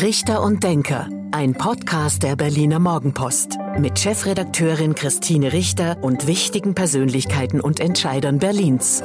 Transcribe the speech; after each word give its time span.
Richter 0.00 0.40
und 0.40 0.64
Denker, 0.64 1.10
ein 1.30 1.52
Podcast 1.52 2.22
der 2.22 2.34
Berliner 2.34 2.78
Morgenpost 2.78 3.58
mit 3.76 3.98
Chefredakteurin 3.98 4.94
Christine 4.94 5.52
Richter 5.52 6.02
und 6.02 6.26
wichtigen 6.26 6.74
Persönlichkeiten 6.74 7.60
und 7.60 7.80
Entscheidern 7.80 8.38
Berlins. 8.38 9.02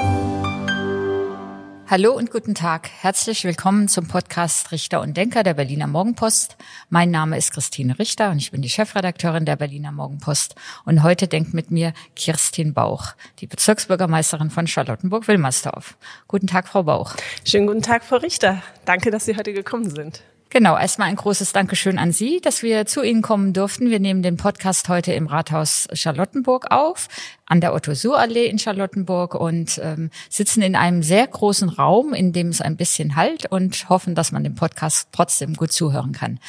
Hallo 1.88 2.14
und 2.14 2.32
guten 2.32 2.56
Tag. 2.56 2.90
Herzlich 3.02 3.44
willkommen 3.44 3.90
zum 3.90 4.08
Podcast 4.08 4.72
Richter 4.72 5.02
und 5.02 5.18
Denker 5.18 5.44
der 5.44 5.56
Berliner 5.56 5.88
Morgenpost. 5.88 6.56
Mein 6.90 7.12
Name 7.12 7.38
ist 7.38 7.52
Christine 7.52 8.00
Richter 8.00 8.32
und 8.32 8.38
ich 8.38 8.52
bin 8.52 8.62
die 8.62 8.70
Chefredakteurin 8.70 9.44
der 9.44 9.58
Berliner 9.58 9.92
Morgenpost. 9.92 10.56
Und 10.86 11.04
heute 11.04 11.28
denkt 11.28 11.54
mit 11.54 11.72
mir 11.72 11.92
Kirstin 12.16 12.74
Bauch, 12.74 13.16
die 13.40 13.48
Bezirksbürgermeisterin 13.48 14.50
von 14.50 14.66
Charlottenburg-Wilmersdorf. 14.66 15.98
Guten 16.30 16.48
Tag, 16.48 16.70
Frau 16.70 16.84
Bauch. 16.84 17.16
Schönen 17.44 17.68
guten 17.68 17.82
Tag, 17.82 18.06
Frau 18.06 18.16
Richter. 18.16 18.62
Danke, 18.86 19.12
dass 19.12 19.26
Sie 19.26 19.36
heute 19.36 19.52
gekommen 19.52 19.90
sind. 19.90 20.24
Genau, 20.50 20.78
erstmal 20.78 21.10
ein 21.10 21.16
großes 21.16 21.52
Dankeschön 21.52 21.98
an 21.98 22.12
Sie, 22.12 22.40
dass 22.40 22.64
wir 22.64 22.86
zu 22.86 23.02
Ihnen 23.02 23.22
kommen 23.22 23.52
durften. 23.52 23.90
Wir 23.90 24.00
nehmen 24.00 24.22
den 24.22 24.38
Podcast 24.38 24.88
heute 24.88 25.12
im 25.12 25.28
Rathaus 25.28 25.88
Charlottenburg 25.92 26.72
auf, 26.72 27.10
an 27.46 27.60
der 27.60 27.74
Otto-Suhr-Allee 27.74 28.46
in 28.46 28.58
Charlottenburg 28.58 29.36
und 29.36 29.80
ähm, 29.84 30.12
sitzen 30.30 30.62
in 30.62 30.76
einem 30.76 31.04
sehr 31.04 31.28
großen 31.28 31.68
Raum, 31.70 32.14
in 32.14 32.32
dem 32.32 32.50
es 32.50 32.62
ein 32.62 32.78
bisschen 32.78 33.16
halt 33.16 33.52
und 33.52 33.90
hoffen, 33.90 34.16
dass 34.16 34.32
man 34.32 34.44
dem 34.44 34.56
Podcast 34.56 35.10
trotzdem 35.12 35.56
gut 35.56 35.74
zuhören 35.74 36.14
kann. 36.14 36.40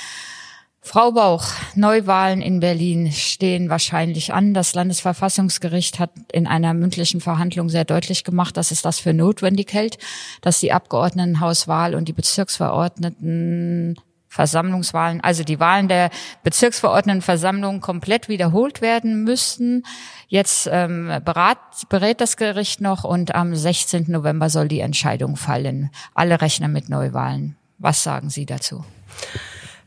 Frau 0.87 1.11
Bauch, 1.11 1.45
Neuwahlen 1.75 2.41
in 2.41 2.61
Berlin 2.61 3.11
stehen 3.11 3.69
wahrscheinlich 3.71 4.33
an. 4.33 4.55
Das 4.55 4.73
Landesverfassungsgericht 4.73 5.99
hat 5.99 6.13
in 6.31 6.47
einer 6.47 6.75
mündlichen 6.75 7.21
Verhandlung 7.21 7.69
sehr 7.69 7.85
deutlich 7.85 8.23
gemacht, 8.23 8.57
dass 8.57 8.71
es 8.71 8.83
das 8.83 9.01
für 9.01 9.13
notwendig 9.13 9.73
hält, 9.73 9.99
dass 10.43 10.61
die 10.61 10.73
Abgeordnetenhauswahl 10.73 11.97
und 11.97 12.07
die 12.07 12.13
Bezirksverordneten 12.13 13.97
Versammlungswahlen, 14.29 15.21
also 15.23 15.43
die 15.43 15.59
Wahlen 15.59 15.89
der 15.89 16.11
Bezirksverordnetenversammlung 16.45 17.80
komplett 17.80 18.29
wiederholt 18.29 18.80
werden 18.80 19.25
müssten. 19.25 19.82
Jetzt 20.29 20.69
ähm, 20.71 21.21
berat, 21.25 21.59
berät 21.88 22.21
das 22.21 22.37
Gericht 22.37 22.80
noch 22.80 23.03
und 23.03 23.35
am 23.35 23.57
16. 23.57 24.05
November 24.07 24.51
soll 24.51 24.69
die 24.69 24.80
Entscheidung 24.80 25.35
fallen. 25.35 25.91
Alle 26.15 26.41
rechnen 26.41 26.73
mit 26.73 26.88
Neuwahlen. 26.88 27.57
Was 27.79 28.05
sagen 28.05 28.30
Sie 28.30 28.47
dazu? 28.47 28.85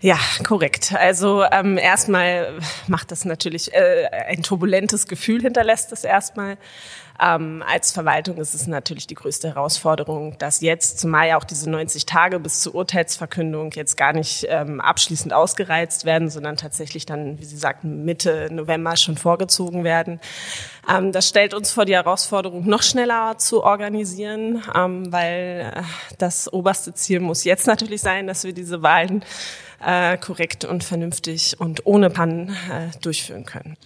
Ja, 0.02 0.18
korrekt. 0.48 0.94
Also 0.98 1.44
ähm, 1.52 1.78
erstmal 1.78 2.60
macht 2.88 3.12
das 3.12 3.26
natürlich 3.26 3.74
äh, 3.74 4.08
ein 4.30 4.44
turbulentes 4.44 5.08
Gefühl 5.08 5.42
hinterlässt 5.42 5.92
es 5.92 6.06
erstmal. 6.06 6.58
Ähm, 7.22 7.62
als 7.68 7.92
Verwaltung 7.92 8.38
ist 8.38 8.54
es 8.54 8.66
natürlich 8.66 9.06
die 9.08 9.16
größte 9.16 9.50
Herausforderung, 9.50 10.38
dass 10.38 10.62
jetzt, 10.62 11.00
zumal 11.00 11.28
ja 11.28 11.38
auch 11.38 11.44
diese 11.44 11.70
90 11.70 12.06
Tage 12.06 12.40
bis 12.40 12.62
zur 12.62 12.76
Urteilsverkündung 12.76 13.72
jetzt 13.72 13.98
gar 13.98 14.14
nicht 14.14 14.46
ähm, 14.48 14.80
abschließend 14.80 15.34
ausgereizt 15.34 16.06
werden, 16.06 16.30
sondern 16.30 16.56
tatsächlich 16.56 17.06
dann, 17.06 17.38
wie 17.38 17.44
Sie 17.44 17.58
sagten, 17.58 18.06
Mitte 18.06 18.48
November 18.52 18.96
schon 18.96 19.18
vorgezogen 19.18 19.84
werden. 19.84 20.22
Ähm, 20.90 21.12
das 21.12 21.28
stellt 21.28 21.54
uns 21.54 21.74
vor 21.74 21.84
die 21.84 21.96
Herausforderung, 21.96 22.66
noch 22.66 22.84
schneller 22.84 23.38
zu 23.38 23.66
organisieren, 23.66 24.64
ähm, 24.74 25.12
weil 25.12 25.74
äh, 25.76 25.82
das 26.18 26.52
oberste 26.54 26.94
Ziel 26.94 27.20
muss 27.20 27.44
jetzt 27.44 27.68
natürlich 27.68 28.00
sein, 28.00 28.28
dass 28.28 28.46
wir 28.46 28.54
diese 28.54 28.82
Wahlen 28.82 29.26
äh, 29.86 30.18
korrekt 30.18 30.66
und 30.66 30.84
vernünftig 30.84 31.60
und 31.60 31.86
ohne 31.86 32.10
Pannen 32.10 32.50
äh, 32.50 32.90
durchführen 33.02 33.46
können. 33.46 33.78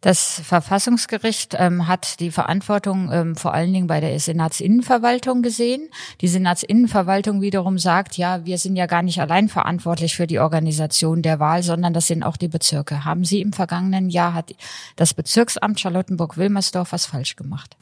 Das 0.00 0.40
Verfassungsgericht 0.44 1.56
ähm, 1.58 1.88
hat 1.88 2.20
die 2.20 2.30
Verantwortung 2.30 3.10
ähm, 3.12 3.34
vor 3.34 3.52
allen 3.52 3.72
Dingen 3.72 3.88
bei 3.88 3.98
der 3.98 4.18
Senatsinnenverwaltung 4.20 5.42
gesehen. 5.42 5.88
Die 6.20 6.28
Senatsinnenverwaltung 6.28 7.40
wiederum 7.40 7.78
sagt, 7.78 8.16
ja, 8.16 8.44
wir 8.46 8.58
sind 8.58 8.76
ja 8.76 8.86
gar 8.86 9.02
nicht 9.02 9.20
allein 9.20 9.48
verantwortlich 9.48 10.14
für 10.14 10.28
die 10.28 10.38
Organisation 10.38 11.22
der 11.22 11.40
Wahl, 11.40 11.64
sondern 11.64 11.94
das 11.94 12.06
sind 12.06 12.22
auch 12.22 12.36
die 12.36 12.46
Bezirke. 12.46 13.04
Haben 13.04 13.24
Sie 13.24 13.40
im 13.40 13.52
vergangenen 13.52 14.08
Jahr, 14.08 14.34
hat 14.34 14.54
das 14.94 15.14
Bezirksamt 15.14 15.80
Charlottenburg-Wilmersdorf 15.80 16.92
was 16.92 17.06
falsch 17.06 17.34
gemacht? 17.34 17.76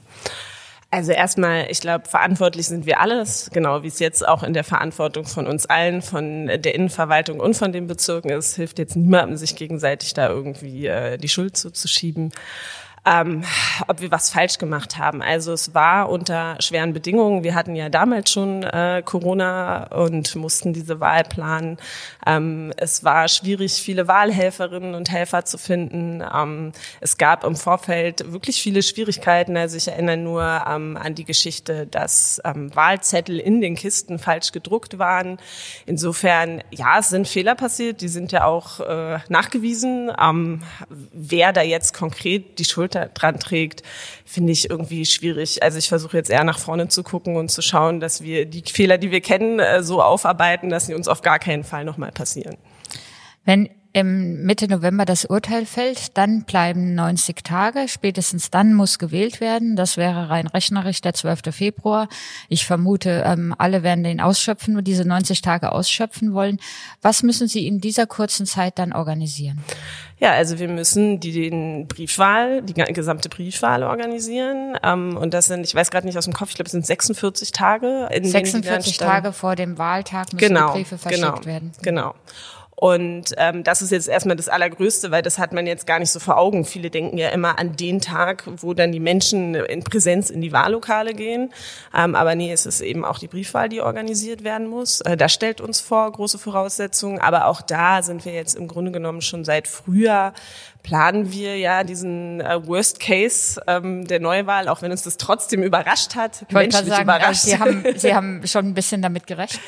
Also 0.91 1.13
erstmal, 1.13 1.67
ich 1.69 1.81
glaube, 1.81 2.09
verantwortlich 2.09 2.67
sind 2.69 2.87
wir 2.87 3.01
alles, 3.01 3.51
genau 3.53 3.83
wie 3.83 3.89
es 3.89 3.99
jetzt 3.99 4.27
auch 4.27 4.43
in 4.43 4.55
der 4.55 4.65
Verantwortung 4.65 5.27
von 5.27 5.47
uns 5.47 5.67
allen, 5.67 6.01
von 6.01 6.47
der 6.47 6.75
Innenverwaltung 6.75 7.41
und 7.41 7.55
von 7.55 7.73
den 7.73 7.87
Bezirken 7.89 8.31
ist. 8.31 8.55
Hilft 8.55 8.79
jetzt 8.79 8.97
niemandem, 8.97 9.37
sich 9.37 9.57
gegenseitig 9.57 10.15
da 10.15 10.29
irgendwie 10.29 10.87
äh, 10.87 11.19
die 11.19 11.29
Schuld 11.29 11.57
zuzuschieben 11.57 12.33
ähm, 13.07 13.45
ob 13.87 14.01
wir 14.01 14.11
was 14.11 14.31
falsch 14.31 14.59
gemacht 14.59 14.99
haben. 14.99 15.23
Also 15.23 15.53
es 15.53 15.75
war 15.75 16.09
unter 16.09 16.57
schweren 16.61 16.93
Bedingungen. 16.93 17.45
Wir 17.45 17.55
hatten 17.55 17.77
ja 17.77 17.89
damals 17.89 18.33
schon 18.33 18.65
äh, 18.65 19.03
Corona 19.05 19.87
und 19.95 20.35
mussten 20.35 20.73
diese 20.73 20.99
Wahl 20.99 21.23
planen. 21.23 21.79
Ähm, 22.27 22.73
es 22.77 23.05
war 23.05 23.29
schwierig, 23.29 23.75
viele 23.75 24.09
Wahlhelferinnen 24.09 24.95
und 24.95 25.11
Helfer 25.11 25.45
zu 25.45 25.57
finden. 25.57 26.21
Ähm, 26.35 26.73
es 27.01 27.17
gab 27.17 27.45
im 27.45 27.55
Vorfeld 27.55 28.33
wirklich 28.33 28.61
viele 28.61 28.83
Schwierigkeiten. 28.83 29.57
Also 29.57 29.77
ich 29.77 29.87
erinnere 29.87 30.17
nur 30.17 30.65
ähm, 30.69 30.97
an 30.97 31.15
die 31.15 31.25
Geschichte, 31.25 31.87
dass 31.87 32.41
ähm, 32.45 32.75
Wahlzettel 32.75 33.39
in 33.39 33.61
den 33.61 33.77
Kisten 33.77 34.19
falsch 34.19 34.51
gedruckt 34.51 34.99
waren. 34.99 35.39
Insofern, 35.87 36.63
ja, 36.71 36.99
es 36.99 37.11
sind 37.11 37.29
Fehler 37.29 37.55
passiert. 37.55 38.01
Die 38.01 38.09
sind 38.09 38.33
ja 38.33 38.45
auch 38.45 38.81
äh, 38.81 39.21
nachgewiesen. 39.29 40.11
Ähm, 40.21 40.63
wer 40.89 41.53
da 41.53 41.63
jetzt 41.63 41.95
konkret 41.95 42.59
die 42.59 42.65
Schuld 42.65 42.96
dran 43.05 43.39
trägt, 43.39 43.83
finde 44.25 44.53
ich 44.53 44.71
irgendwie 44.71 45.05
schwierig. 45.07 45.63
Also 45.63 45.79
ich 45.79 45.89
versuche 45.89 46.17
jetzt 46.17 46.31
eher 46.31 46.45
nach 46.45 46.59
vorne 46.59 46.89
zu 46.89 47.03
gucken 47.03 47.37
und 47.37 47.51
zu 47.51 47.63
schauen, 47.63 48.01
dass 48.01 48.23
wir 48.23 48.47
die 48.47 48.63
Fehler, 48.71 48.99
die 48.99 49.11
wir 49.11 49.21
kennen, 49.21 49.59
äh, 49.61 49.83
so 49.83 50.03
aufarbeiten, 50.03 50.71
dass 50.71 50.87
sie 50.87 50.95
uns 50.95 51.09
auf 51.09 51.23
gar 51.23 51.39
keinen 51.39 51.65
Fall 51.65 51.85
nochmal 51.85 52.13
passieren. 52.13 52.57
Wenn 53.45 53.71
im 53.97 54.43
Mitte 54.43 54.69
November 54.69 55.07
das 55.07 55.25
Urteil 55.25 55.65
fällt, 55.65 56.19
dann 56.19 56.43
bleiben 56.43 56.95
90 56.95 57.43
Tage. 57.43 57.89
Spätestens 57.89 58.51
dann 58.51 58.75
muss 58.75 58.99
gewählt 58.99 59.41
werden. 59.41 59.75
Das 59.75 59.97
wäre 59.97 60.29
rein 60.29 60.47
rechnerisch 60.49 61.01
der 61.01 61.15
12. 61.15 61.51
Februar. 61.51 62.07
Ich 62.51 62.67
vermute, 62.67 63.25
ähm, 63.25 63.55
alle 63.57 63.83
werden 63.83 64.05
den 64.05 64.21
ausschöpfen, 64.21 64.85
diese 64.85 65.07
90 65.07 65.41
Tage 65.41 65.73
ausschöpfen 65.73 66.35
wollen. 66.35 66.59
Was 67.01 67.23
müssen 67.23 67.49
Sie 67.49 67.67
in 67.67 67.81
dieser 67.81 68.07
kurzen 68.07 68.45
Zeit 68.45 68.79
dann 68.79 68.93
organisieren? 68.93 69.65
Ja, 70.19 70.33
also 70.33 70.59
wir 70.59 70.69
müssen 70.69 71.19
die 71.19 71.33
den 71.33 71.89
Briefwahl, 71.89 72.61
die 72.61 72.75
gesamte 72.75 73.31
Briefwahl 73.31 73.83
organisieren. 73.83 74.77
Ähm, 74.83 75.17
und 75.17 75.33
das 75.33 75.47
sind, 75.47 75.65
ich 75.65 75.75
weiß 75.75 75.91
gerade 75.91 76.07
nicht 76.07 76.19
aus 76.19 76.27
dem 76.27 76.35
Kopf, 76.35 76.51
ich 76.51 76.57
glaube, 76.57 76.67
es 76.67 76.73
sind 76.73 76.85
46 76.85 77.51
Tage. 77.51 78.11
In 78.13 78.27
46 78.27 78.99
Tage 78.99 79.33
vor 79.33 79.57
dem 79.57 79.79
Wahltag 79.79 80.35
müssen 80.35 80.49
genau, 80.49 80.73
die 80.75 80.81
Briefe 80.81 80.99
verschickt 80.99 81.23
genau, 81.23 81.47
werden. 81.47 81.73
Genau. 81.81 82.15
Und 82.79 83.33
ähm, 83.39 83.65
das 83.65 83.81
ist 83.81 83.91
jetzt 83.91 84.07
erstmal 84.07 84.37
das 84.37 84.51
Allergrößte, 84.51 85.11
weil 85.11 85.23
das 85.23 85.39
hat 85.39 85.55
man 85.55 85.67
jetzt 85.67 85.87
gar 85.87 85.99
nicht 85.99 86.11
so 86.11 86.21
vor 86.21 86.37
Augen. 86.37 86.67
Viele 86.67 86.91
denken 86.91 87.17
ja 87.17 87.31
immer 87.31 87.59
an 87.59 87.75
den 87.75 88.03
Tag, 88.03 88.45
wo 88.47 88.75
dann 88.75 88.93
die 88.93 89.01
Menschen 89.01 89.55
in 89.55 89.83
Präsenz 89.83 90.29
in 90.29 90.43
die 90.43 90.53
Wahllokale 90.53 91.15
gehen. 91.15 91.55
Ähm, 91.97 92.15
aber 92.15 92.35
nee, 92.35 92.53
es 92.53 92.67
ist 92.67 92.83
eben 92.83 93.03
auch 93.07 93.19
die 93.19 93.29
Briefwahl, 93.29 93.71
die 93.71 93.81
organisiert 93.81 94.45
werden 94.45 94.69
muss. 94.69 95.01
Äh, 95.01 95.17
das 95.17 95.33
stellt 95.33 95.63
uns 95.63 95.81
vor 95.81 96.13
große 96.13 96.39
Voraussetzungen. 96.39 97.19
Aber 97.19 97.47
auch 97.47 97.63
da 97.63 98.03
sind 98.03 98.27
wir 98.27 98.35
jetzt 98.35 98.55
im 98.55 98.69
Grunde 98.69 98.93
genommen 98.93 99.23
schon 99.23 99.47
seit 99.47 99.69
Frühjahr 99.69 100.35
planen 100.87 101.33
wir 101.33 101.59
ja 101.59 101.83
diesen 101.83 102.41
äh, 102.41 102.65
Worst 102.65 103.01
Case 103.01 103.61
ähm, 103.67 104.07
der 104.07 104.21
Neuwahl, 104.21 104.69
auch 104.69 104.83
wenn 104.83 104.93
uns 104.93 105.03
das 105.03 105.17
trotzdem 105.17 105.65
überrascht 105.65 106.15
hat. 106.15 106.45
Ich 106.49 106.55
wollte 106.55 106.85
sagen, 106.85 107.03
überrascht. 107.03 107.43
Sie, 107.43 107.59
haben, 107.59 107.85
Sie 107.97 108.15
haben 108.15 108.43
schon 108.47 108.67
ein 108.67 108.75
bisschen 108.75 109.03
damit 109.03 109.27
gerechnet. 109.27 109.61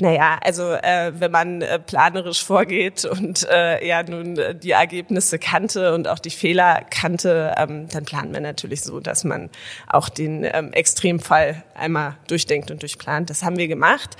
Naja, 0.00 0.38
also 0.42 0.72
äh, 0.72 1.12
wenn 1.14 1.30
man 1.30 1.60
äh, 1.60 1.78
planerisch 1.78 2.42
vorgeht 2.42 3.04
und 3.04 3.46
äh, 3.50 3.86
ja 3.86 4.02
nun 4.02 4.38
äh, 4.38 4.54
die 4.54 4.70
Ergebnisse 4.70 5.38
kannte 5.38 5.94
und 5.94 6.08
auch 6.08 6.18
die 6.18 6.30
Fehler 6.30 6.86
kannte, 6.88 7.54
ähm, 7.58 7.88
dann 7.88 8.06
plant 8.06 8.32
man 8.32 8.42
natürlich 8.42 8.80
so, 8.80 8.98
dass 8.98 9.24
man 9.24 9.50
auch 9.86 10.08
den 10.08 10.48
ähm, 10.50 10.72
Extremfall 10.72 11.62
einmal 11.74 12.16
durchdenkt 12.28 12.70
und 12.70 12.80
durchplant. 12.80 13.28
Das 13.28 13.42
haben 13.42 13.58
wir 13.58 13.68
gemacht. 13.68 14.16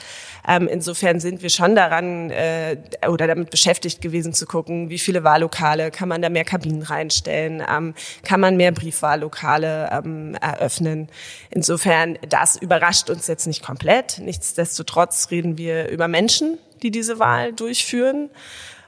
Ähm, 0.46 0.68
insofern 0.68 1.18
sind 1.18 1.42
wir 1.42 1.50
schon 1.50 1.74
daran 1.74 2.30
äh, 2.30 2.76
oder 3.08 3.26
damit 3.26 3.50
beschäftigt 3.50 4.00
gewesen 4.00 4.34
zu 4.34 4.46
gucken, 4.46 4.90
wie 4.90 4.98
viele 4.98 5.24
Wahllokale 5.24 5.90
kann 5.90 6.08
man 6.08 6.22
da 6.26 6.30
mehr 6.30 6.44
Kabinen 6.44 6.82
reinstellen, 6.82 7.62
ähm, 7.68 7.94
kann 8.22 8.40
man 8.40 8.56
mehr 8.56 8.72
Briefwahllokale 8.72 9.90
ähm, 9.92 10.34
eröffnen. 10.40 11.08
Insofern, 11.50 12.18
das 12.28 12.56
überrascht 12.56 13.10
uns 13.10 13.26
jetzt 13.26 13.46
nicht 13.46 13.64
komplett. 13.64 14.18
Nichtsdestotrotz 14.18 15.28
reden 15.30 15.58
wir 15.58 15.88
über 15.88 16.08
Menschen, 16.08 16.58
die 16.82 16.90
diese 16.90 17.18
Wahl 17.18 17.52
durchführen. 17.52 18.30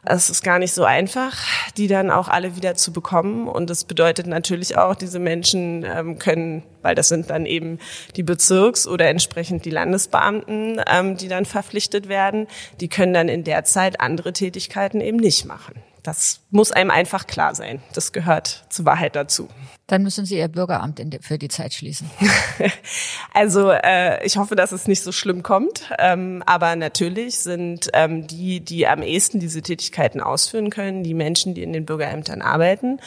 Es 0.04 0.30
ist 0.30 0.42
gar 0.42 0.58
nicht 0.58 0.72
so 0.72 0.84
einfach, 0.84 1.36
die 1.76 1.88
dann 1.88 2.10
auch 2.10 2.28
alle 2.28 2.56
wieder 2.56 2.74
zu 2.76 2.92
bekommen. 2.92 3.48
Und 3.48 3.68
das 3.68 3.84
bedeutet 3.84 4.26
natürlich 4.26 4.78
auch, 4.78 4.94
diese 4.94 5.18
Menschen 5.18 5.84
ähm, 5.84 6.18
können, 6.18 6.62
weil 6.82 6.94
das 6.94 7.08
sind 7.08 7.30
dann 7.30 7.46
eben 7.46 7.78
die 8.16 8.22
Bezirks- 8.22 8.86
oder 8.86 9.08
entsprechend 9.08 9.64
die 9.64 9.70
Landesbeamten, 9.70 10.80
ähm, 10.90 11.16
die 11.16 11.28
dann 11.28 11.44
verpflichtet 11.44 12.08
werden, 12.08 12.46
die 12.80 12.88
können 12.88 13.12
dann 13.12 13.28
in 13.28 13.44
der 13.44 13.64
Zeit 13.64 14.00
andere 14.00 14.32
Tätigkeiten 14.32 15.00
eben 15.00 15.18
nicht 15.18 15.44
machen. 15.44 15.74
Das 16.02 16.40
muss 16.50 16.72
einem 16.72 16.90
einfach 16.90 17.26
klar 17.26 17.54
sein. 17.54 17.82
Das 17.92 18.12
gehört 18.12 18.64
zur 18.68 18.84
Wahrheit 18.84 19.16
dazu. 19.16 19.48
Dann 19.88 20.02
müssen 20.02 20.26
Sie 20.26 20.36
Ihr 20.36 20.48
Bürgeramt 20.48 20.98
de, 20.98 21.20
für 21.22 21.38
die 21.38 21.48
Zeit 21.48 21.72
schließen. 21.72 22.10
also 23.34 23.70
äh, 23.70 24.24
ich 24.24 24.36
hoffe, 24.36 24.54
dass 24.54 24.72
es 24.72 24.86
nicht 24.86 25.02
so 25.02 25.12
schlimm 25.12 25.42
kommt. 25.42 25.90
Ähm, 25.98 26.42
aber 26.44 26.76
natürlich 26.76 27.38
sind 27.38 27.88
ähm, 27.94 28.26
die, 28.26 28.60
die 28.60 28.86
am 28.86 29.02
ehesten 29.02 29.40
diese 29.40 29.62
Tätigkeiten 29.62 30.20
ausführen 30.20 30.70
können, 30.70 31.04
die 31.04 31.14
Menschen, 31.14 31.54
die 31.54 31.62
in 31.62 31.72
den 31.72 31.86
Bürgerämtern 31.86 32.42
arbeiten. 32.42 33.00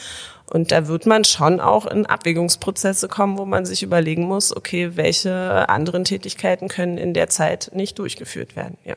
Und 0.50 0.72
da 0.72 0.88
wird 0.88 1.06
man 1.06 1.24
schon 1.24 1.60
auch 1.60 1.86
in 1.86 2.04
Abwägungsprozesse 2.04 3.08
kommen, 3.08 3.38
wo 3.38 3.46
man 3.46 3.64
sich 3.64 3.82
überlegen 3.82 4.24
muss, 4.24 4.54
okay, 4.54 4.96
welche 4.96 5.68
anderen 5.68 6.04
Tätigkeiten 6.04 6.68
können 6.68 6.98
in 6.98 7.14
der 7.14 7.28
Zeit 7.28 7.70
nicht 7.74 7.98
durchgeführt 7.98 8.56
werden. 8.56 8.76
Ja. 8.84 8.96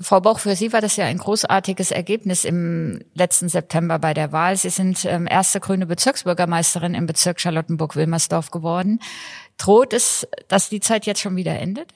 Frau 0.00 0.20
Boch, 0.20 0.40
für 0.40 0.56
Sie 0.56 0.72
war 0.72 0.80
das 0.80 0.96
ja 0.96 1.04
ein 1.04 1.18
großartiges 1.18 1.92
Ergebnis 1.92 2.44
im 2.44 3.00
letzten 3.14 3.48
September 3.48 4.00
bei 4.00 4.12
der 4.12 4.32
Wahl. 4.32 4.56
Sie 4.56 4.70
sind 4.70 5.04
ähm, 5.04 5.28
erste 5.30 5.60
grüne 5.60 5.86
Bezirksbürgermeisterin 5.86 6.94
im 6.94 7.06
Bezirk 7.06 7.40
Charlottenburg-Wilmersdorf 7.40 8.50
geworden. 8.50 8.98
Droht 9.56 9.92
es, 9.92 10.26
dass 10.48 10.68
die 10.68 10.80
Zeit 10.80 11.06
jetzt 11.06 11.20
schon 11.20 11.36
wieder 11.36 11.58
endet? 11.58 11.92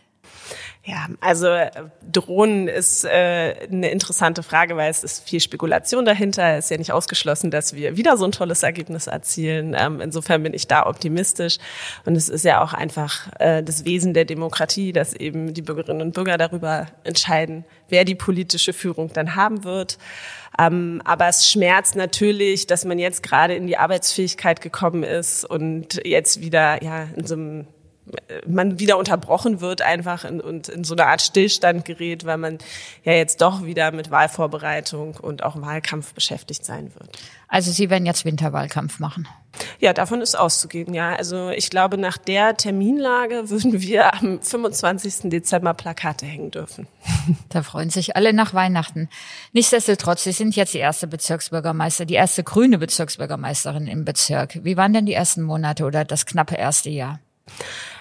Ja, 0.88 1.06
also 1.20 1.48
äh, 1.48 1.70
Drohnen 2.10 2.66
ist 2.66 3.04
äh, 3.04 3.08
eine 3.70 3.90
interessante 3.90 4.42
Frage, 4.42 4.74
weil 4.78 4.90
es 4.90 5.04
ist 5.04 5.28
viel 5.28 5.38
Spekulation 5.38 6.06
dahinter. 6.06 6.56
Es 6.56 6.64
ist 6.64 6.70
ja 6.70 6.78
nicht 6.78 6.92
ausgeschlossen, 6.92 7.50
dass 7.50 7.74
wir 7.74 7.98
wieder 7.98 8.16
so 8.16 8.24
ein 8.24 8.32
tolles 8.32 8.62
Ergebnis 8.62 9.06
erzielen. 9.06 9.76
Ähm, 9.78 10.00
insofern 10.00 10.42
bin 10.42 10.54
ich 10.54 10.66
da 10.66 10.86
optimistisch. 10.86 11.58
Und 12.06 12.16
es 12.16 12.30
ist 12.30 12.42
ja 12.42 12.62
auch 12.62 12.72
einfach 12.72 13.28
äh, 13.38 13.62
das 13.62 13.84
Wesen 13.84 14.14
der 14.14 14.24
Demokratie, 14.24 14.94
dass 14.94 15.12
eben 15.12 15.52
die 15.52 15.60
Bürgerinnen 15.60 16.00
und 16.00 16.14
Bürger 16.14 16.38
darüber 16.38 16.86
entscheiden, 17.04 17.66
wer 17.90 18.06
die 18.06 18.14
politische 18.14 18.72
Führung 18.72 19.12
dann 19.12 19.34
haben 19.34 19.64
wird. 19.64 19.98
Ähm, 20.58 21.02
aber 21.04 21.28
es 21.28 21.50
schmerzt 21.50 21.96
natürlich, 21.96 22.66
dass 22.66 22.86
man 22.86 22.98
jetzt 22.98 23.22
gerade 23.22 23.54
in 23.54 23.66
die 23.66 23.76
Arbeitsfähigkeit 23.76 24.62
gekommen 24.62 25.02
ist 25.02 25.44
und 25.44 26.00
jetzt 26.06 26.40
wieder 26.40 26.82
ja 26.82 27.08
in 27.14 27.26
so 27.26 27.34
einem 27.34 27.66
man 28.46 28.78
wieder 28.78 28.98
unterbrochen 28.98 29.60
wird 29.60 29.82
einfach 29.82 30.24
in, 30.24 30.40
und 30.40 30.68
in 30.68 30.84
so 30.84 30.94
eine 30.94 31.06
Art 31.06 31.22
Stillstand 31.22 31.84
gerät, 31.84 32.24
weil 32.24 32.38
man 32.38 32.58
ja 33.04 33.12
jetzt 33.12 33.40
doch 33.40 33.64
wieder 33.64 33.90
mit 33.92 34.10
Wahlvorbereitung 34.10 35.16
und 35.16 35.42
auch 35.42 35.60
Wahlkampf 35.60 36.14
beschäftigt 36.14 36.64
sein 36.64 36.92
wird. 36.94 37.18
Also 37.48 37.70
Sie 37.70 37.88
werden 37.90 38.06
jetzt 38.06 38.24
Winterwahlkampf 38.24 38.98
machen? 38.98 39.26
Ja, 39.80 39.92
davon 39.92 40.20
ist 40.20 40.38
auszugehen, 40.38 40.92
ja. 40.92 41.14
Also 41.14 41.50
ich 41.50 41.70
glaube, 41.70 41.96
nach 41.96 42.18
der 42.18 42.56
Terminlage 42.56 43.48
würden 43.50 43.80
wir 43.80 44.14
am 44.14 44.42
25. 44.42 45.30
Dezember 45.30 45.74
Plakate 45.74 46.26
hängen 46.26 46.50
dürfen. 46.50 46.86
Da 47.50 47.62
freuen 47.62 47.90
sich 47.90 48.16
alle 48.16 48.32
nach 48.32 48.54
Weihnachten. 48.54 49.08
Nichtsdestotrotz, 49.52 50.24
Sie 50.24 50.32
sind 50.32 50.56
jetzt 50.56 50.74
die 50.74 50.78
erste 50.78 51.06
Bezirksbürgermeister, 51.06 52.04
die 52.04 52.14
erste 52.14 52.42
grüne 52.42 52.78
Bezirksbürgermeisterin 52.78 53.86
im 53.86 54.04
Bezirk. 54.04 54.64
Wie 54.64 54.76
waren 54.76 54.92
denn 54.92 55.06
die 55.06 55.12
ersten 55.12 55.42
Monate 55.42 55.84
oder 55.84 56.04
das 56.04 56.26
knappe 56.26 56.54
erste 56.54 56.90
Jahr? 56.90 57.20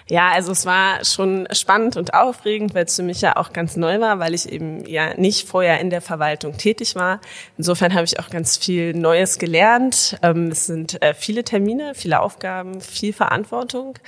Ja, 0.10 0.32
also 0.32 0.54
es 0.54 0.66
war 0.66 1.04
schon 1.04 1.48
spannend 1.52 1.98
und 1.98 2.14
aufregend, 2.14 2.74
weil 2.74 2.86
es 2.86 2.96
für 2.96 3.04
mich 3.04 3.20
ja 3.20 3.36
auch 3.36 3.52
ganz 3.52 3.76
neu 3.76 4.00
war, 4.00 4.20
weil 4.20 4.34
ich 4.34 4.50
eben 4.50 4.86
ja 4.86 5.14
nicht 5.16 5.48
vorher 5.48 5.82
in 5.82 5.90
der 5.90 6.02
Verwaltung 6.02 6.58
tätig 6.58 6.96
war. 6.96 7.20
Insofern 7.58 7.94
habe 7.94 8.06
ich 8.06 8.18
auch 8.20 8.30
ganz 8.30 8.56
viel 8.56 8.94
Neues 8.94 9.38
gelernt. 9.38 10.18
Ähm, 10.24 10.52
es 10.52 10.66
sind 10.66 11.02
äh, 11.02 11.14
viele 11.14 11.44
Termine, 11.44 11.94
viele 11.94 12.22
Aufgaben, 12.22 12.80
viel 12.80 13.12
Verantwortung. 13.12 14.00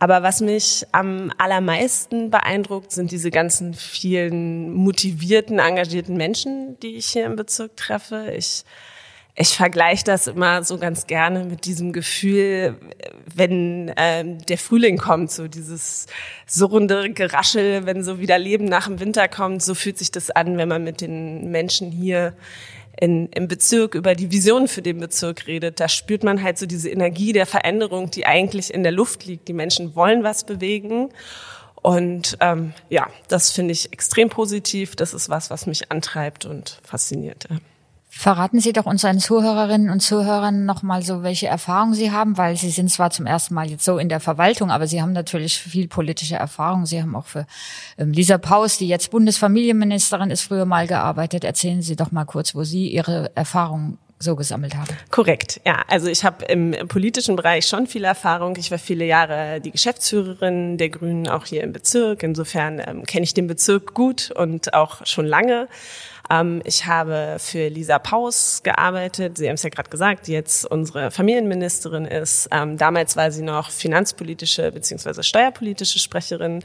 Aber 0.00 0.22
was 0.22 0.40
mich 0.40 0.86
am 0.92 1.32
allermeisten 1.38 2.30
beeindruckt, 2.30 2.92
sind 2.92 3.10
diese 3.10 3.30
ganzen 3.30 3.74
vielen 3.74 4.72
motivierten, 4.72 5.58
engagierten 5.58 6.16
Menschen, 6.16 6.78
die 6.80 6.96
ich 6.96 7.06
hier 7.06 7.26
im 7.26 7.36
Bezirk 7.36 7.76
treffe. 7.76 8.32
Ich 8.34 8.64
ich 9.40 9.56
vergleiche 9.56 10.04
das 10.04 10.26
immer 10.26 10.64
so 10.64 10.78
ganz 10.78 11.06
gerne 11.06 11.44
mit 11.44 11.64
diesem 11.64 11.92
Gefühl, 11.92 12.76
wenn 13.32 13.92
ähm, 13.96 14.44
der 14.46 14.58
Frühling 14.58 14.98
kommt, 14.98 15.30
so 15.30 15.46
dieses 15.46 16.06
surrende 16.46 17.10
Geraschel, 17.10 17.86
wenn 17.86 18.02
so 18.02 18.18
wieder 18.18 18.36
Leben 18.36 18.64
nach 18.64 18.88
dem 18.88 18.98
Winter 18.98 19.28
kommt, 19.28 19.62
so 19.62 19.76
fühlt 19.76 19.96
sich 19.96 20.10
das 20.10 20.30
an, 20.30 20.58
wenn 20.58 20.68
man 20.68 20.82
mit 20.82 21.00
den 21.00 21.52
Menschen 21.52 21.92
hier 21.92 22.34
in, 23.00 23.28
im 23.28 23.46
Bezirk 23.46 23.94
über 23.94 24.16
die 24.16 24.32
Vision 24.32 24.66
für 24.66 24.82
den 24.82 24.98
Bezirk 24.98 25.46
redet. 25.46 25.78
Da 25.78 25.88
spürt 25.88 26.24
man 26.24 26.42
halt 26.42 26.58
so 26.58 26.66
diese 26.66 26.90
Energie 26.90 27.32
der 27.32 27.46
Veränderung, 27.46 28.10
die 28.10 28.26
eigentlich 28.26 28.74
in 28.74 28.82
der 28.82 28.90
Luft 28.90 29.24
liegt. 29.24 29.46
Die 29.46 29.52
Menschen 29.52 29.94
wollen 29.94 30.24
was 30.24 30.42
bewegen. 30.42 31.10
Und 31.80 32.36
ähm, 32.40 32.74
ja, 32.88 33.06
das 33.28 33.52
finde 33.52 33.70
ich 33.70 33.92
extrem 33.92 34.30
positiv. 34.30 34.96
Das 34.96 35.14
ist 35.14 35.28
was, 35.28 35.48
was 35.48 35.66
mich 35.66 35.92
antreibt 35.92 36.44
und 36.44 36.80
fasziniert. 36.82 37.46
Verraten 38.10 38.58
Sie 38.58 38.72
doch 38.72 38.86
unseren 38.86 39.20
Zuhörerinnen 39.20 39.90
und 39.90 40.00
Zuhörern 40.00 40.64
nochmal 40.64 41.02
so, 41.02 41.22
welche 41.22 41.46
Erfahrungen 41.46 41.92
Sie 41.92 42.10
haben, 42.10 42.38
weil 42.38 42.56
Sie 42.56 42.70
sind 42.70 42.90
zwar 42.90 43.10
zum 43.10 43.26
ersten 43.26 43.54
Mal 43.54 43.70
jetzt 43.70 43.84
so 43.84 43.98
in 43.98 44.08
der 44.08 44.20
Verwaltung, 44.20 44.70
aber 44.70 44.86
Sie 44.86 45.02
haben 45.02 45.12
natürlich 45.12 45.58
viel 45.58 45.88
politische 45.88 46.36
Erfahrung. 46.36 46.86
Sie 46.86 47.02
haben 47.02 47.14
auch 47.14 47.26
für 47.26 47.46
ähm, 47.98 48.12
Lisa 48.12 48.38
Paus, 48.38 48.78
die 48.78 48.88
jetzt 48.88 49.10
Bundesfamilienministerin 49.10 50.30
ist, 50.30 50.42
früher 50.42 50.64
mal 50.64 50.86
gearbeitet. 50.86 51.44
Erzählen 51.44 51.82
Sie 51.82 51.96
doch 51.96 52.10
mal 52.10 52.24
kurz, 52.24 52.54
wo 52.54 52.64
Sie 52.64 52.88
Ihre 52.88 53.30
Erfahrungen 53.34 53.98
so 54.18 54.36
gesammelt 54.36 54.74
haben. 54.74 54.88
Korrekt, 55.10 55.60
ja. 55.64 55.82
Also 55.88 56.08
ich 56.08 56.24
habe 56.24 56.44
im 56.46 56.74
politischen 56.88 57.36
Bereich 57.36 57.66
schon 57.66 57.86
viel 57.86 58.04
Erfahrung. 58.04 58.56
Ich 58.56 58.70
war 58.70 58.78
viele 58.78 59.04
Jahre 59.04 59.60
die 59.60 59.70
Geschäftsführerin 59.70 60.76
der 60.76 60.88
Grünen, 60.88 61.28
auch 61.28 61.46
hier 61.46 61.62
im 61.62 61.72
Bezirk. 61.72 62.22
Insofern 62.22 62.82
ähm, 62.84 63.04
kenne 63.04 63.24
ich 63.24 63.34
den 63.34 63.46
Bezirk 63.46 63.94
gut 63.94 64.30
und 64.32 64.74
auch 64.74 65.06
schon 65.06 65.26
lange. 65.26 65.68
Ähm, 66.30 66.60
ich 66.64 66.86
habe 66.86 67.36
für 67.38 67.68
Lisa 67.68 67.98
Paus 67.98 68.60
gearbeitet. 68.62 69.38
Sie 69.38 69.48
haben 69.48 69.54
es 69.54 69.62
ja 69.62 69.70
gerade 69.70 69.90
gesagt, 69.90 70.26
die 70.26 70.32
jetzt 70.32 70.64
unsere 70.64 71.10
Familienministerin 71.10 72.04
ist. 72.04 72.48
Ähm, 72.52 72.76
damals 72.76 73.16
war 73.16 73.30
sie 73.30 73.42
noch 73.42 73.70
finanzpolitische 73.70 74.72
beziehungsweise 74.72 75.22
steuerpolitische 75.22 75.98
Sprecherin. 75.98 76.62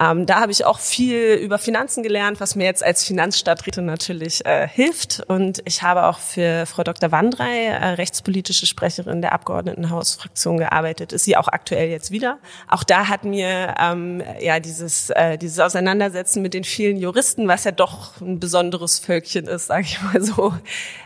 Ähm, 0.00 0.26
da 0.26 0.40
habe 0.40 0.52
ich 0.52 0.64
auch 0.64 0.78
viel 0.78 1.34
über 1.34 1.58
Finanzen 1.58 2.02
gelernt, 2.02 2.40
was 2.40 2.56
mir 2.56 2.64
jetzt 2.64 2.82
als 2.82 3.04
Finanzstadträtin 3.04 3.84
natürlich 3.84 4.44
äh, 4.46 4.66
hilft. 4.66 5.22
Und 5.28 5.62
ich 5.64 5.82
habe 5.82 6.06
auch 6.06 6.18
für 6.18 6.66
Frau 6.66 6.82
Dr. 6.82 7.12
Wandrei, 7.12 7.66
äh, 7.66 7.88
rechtspolitische 7.94 8.66
Sprecherin 8.66 9.20
der 9.20 9.32
Abgeordnetenhausfraktion, 9.32 10.56
gearbeitet. 10.56 11.12
Ist 11.12 11.24
sie 11.24 11.36
auch 11.36 11.48
aktuell 11.48 11.88
jetzt 11.90 12.10
wieder. 12.10 12.38
Auch 12.68 12.84
da 12.84 13.08
hat 13.08 13.24
mir 13.24 13.74
ähm, 13.78 14.22
ja 14.40 14.60
dieses 14.60 15.10
äh, 15.10 15.36
dieses 15.36 15.58
Auseinandersetzen 15.60 16.42
mit 16.42 16.54
den 16.54 16.64
vielen 16.64 16.96
Juristen, 16.96 17.48
was 17.48 17.64
ja 17.64 17.72
doch 17.72 18.20
ein 18.20 18.40
besonderes 18.40 18.91
Völkchen 18.98 19.46
ist, 19.46 19.66
sage 19.66 19.82
ich 19.82 20.02
mal 20.02 20.22
so, 20.22 20.54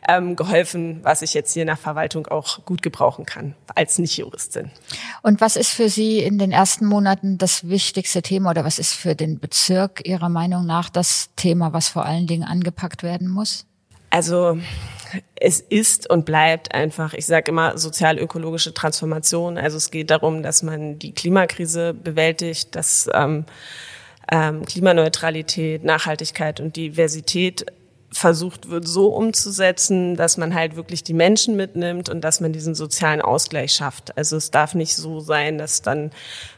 ähm, 0.08 0.36
geholfen, 0.36 1.00
was 1.02 1.22
ich 1.22 1.34
jetzt 1.34 1.52
hier 1.52 1.62
in 1.62 1.68
der 1.68 1.76
Verwaltung 1.76 2.26
auch 2.26 2.64
gut 2.64 2.82
gebrauchen 2.82 3.26
kann 3.26 3.54
als 3.74 3.98
Nicht-Juristin. 3.98 4.70
Und 5.22 5.40
was 5.40 5.56
ist 5.56 5.70
für 5.70 5.88
Sie 5.88 6.18
in 6.18 6.38
den 6.38 6.52
ersten 6.52 6.86
Monaten 6.86 7.38
das 7.38 7.68
wichtigste 7.68 8.22
Thema 8.22 8.50
oder 8.50 8.64
was 8.64 8.78
ist 8.78 8.92
für 8.92 9.14
den 9.14 9.38
Bezirk 9.38 10.06
Ihrer 10.06 10.28
Meinung 10.28 10.66
nach 10.66 10.90
das 10.90 11.30
Thema, 11.36 11.72
was 11.72 11.88
vor 11.88 12.04
allen 12.04 12.26
Dingen 12.26 12.44
angepackt 12.44 13.02
werden 13.02 13.28
muss? 13.28 13.66
Also 14.11 14.58
es 15.34 15.61
ist 15.61 16.08
und 16.08 16.25
bleibt 16.25 16.75
einfach, 16.75 17.14
ich 17.14 17.26
sage 17.26 17.50
immer, 17.50 17.76
sozial-ökologische 17.76 18.75
Transformation. 18.75 19.58
Also 19.58 19.76
es 19.76 19.90
geht 19.90 20.11
darum, 20.11 20.42
dass 20.42 20.62
man 20.62 20.99
die 20.99 21.12
Klimakrise 21.12 21.94
bewältigt, 21.94 22.75
dass 22.75 23.08
ähm, 23.12 23.44
ähm, 24.30 24.64
Klimaneutralität, 24.64 25.84
Nachhaltigkeit 25.84 26.61
und 26.61 26.76
Diversität 26.76 27.66
versucht 28.16 28.70
wird, 28.70 28.87
so 28.87 29.08
umzusetzen, 29.08 30.16
dass 30.16 30.37
man 30.37 30.54
halt 30.54 30.76
wirklich 30.76 31.04
die 31.04 31.14
Menschen 31.14 31.56
mitnimmt 31.56 32.08
und 32.08 32.23
dass 32.23 32.40
man 32.40 32.52
diesen 32.52 32.75
sozialen 32.75 33.20
Ausgleich 33.20 33.73
schafft. 33.73 34.16
Also 34.16 34.37
es 34.37 34.50
darf 34.50 34.75
nicht 34.75 34.96
so 34.96 35.20
sein, 35.20 35.58
dass 35.58 35.82
dann 35.82 36.11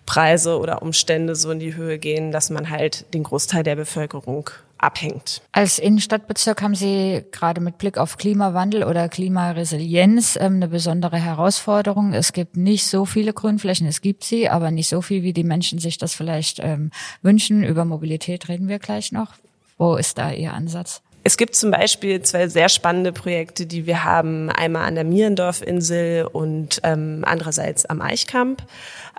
Preise 0.07 0.59
oder 0.59 0.83
Umstände 0.83 1.35
so 1.35 1.51
in 1.51 1.59
die 1.59 1.75
Höhe 1.75 1.99
gehen, 1.99 2.33
dass 2.33 2.51
man 2.51 2.71
halt 2.71 3.13
den 3.15 3.25
Großteil 3.25 3.63
der 3.63 3.77
Bevölkerung 3.77 4.51
abhängt. 4.79 5.43
Als 5.53 5.79
Innenstadtbezirk 5.79 6.63
haben 6.63 6.75
Sie 6.75 7.25
gerade 7.33 7.61
mit 7.61 7.79
Blick 7.79 7.99
auf 7.99 8.17
Klimawandel 8.17 8.85
oder 8.85 9.09
Klimaresilienz 9.09 10.37
ähm, 10.37 10.57
eine 10.57 10.69
besondere 10.69 11.17
Herausforderung. 11.17 12.13
Es 12.13 12.33
gibt 12.33 12.57
nicht 12.57 12.87
so 12.87 13.05
viele 13.05 13.33
Grünflächen, 13.33 13.87
es 13.87 14.01
gibt 14.01 14.25
sie, 14.25 14.49
aber 14.49 14.71
nicht 14.71 14.89
so 14.89 15.03
viel, 15.03 15.23
wie 15.23 15.33
die 15.33 15.45
Menschen 15.45 15.79
sich 15.79 15.99
das 15.99 16.15
vielleicht 16.15 16.61
ähm, 16.61 16.91
wünschen. 17.23 17.65
Über 17.65 17.85
Mobilität 17.85 18.49
reden 18.49 18.69
wir 18.69 18.79
gleich 18.79 19.13
noch. 19.13 19.35
Wo 19.77 19.97
ist 19.97 20.19
da 20.19 20.31
Ihr 20.31 20.53
Ansatz? 20.53 21.03
Es 21.29 21.37
gibt 21.37 21.57
zum 21.57 21.71
Beispiel 21.71 22.23
zwei 22.23 22.49
sehr 22.49 22.71
spannende 22.71 23.13
Projekte, 23.13 23.67
die 23.67 23.85
wir 23.85 24.03
haben. 24.03 24.49
Einmal 24.49 24.87
an 24.89 24.95
der 24.95 25.05
Mierendorfinsel 25.05 26.25
und 26.25 26.81
ähm, 26.85 27.23
andererseits 27.27 27.85
am 27.85 28.01
Eichkamp. 28.01 28.63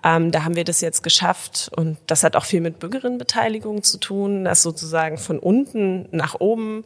Ähm, 0.04 0.32
da 0.32 0.44
haben 0.44 0.56
wir 0.56 0.64
das 0.64 0.82
jetzt 0.82 1.04
geschafft 1.04 1.70
und 1.76 1.98
das 2.08 2.24
hat 2.24 2.36
auch 2.36 2.46
viel 2.46 2.62
mit 2.62 2.80
Bürgerinnenbeteiligung 2.80 3.84
zu 3.84 4.00
tun, 4.00 4.44
dass 4.44 4.64
sozusagen 4.64 5.20
von 5.20 5.38
unten 5.38 6.08
nach 6.10 6.40
oben 6.40 6.84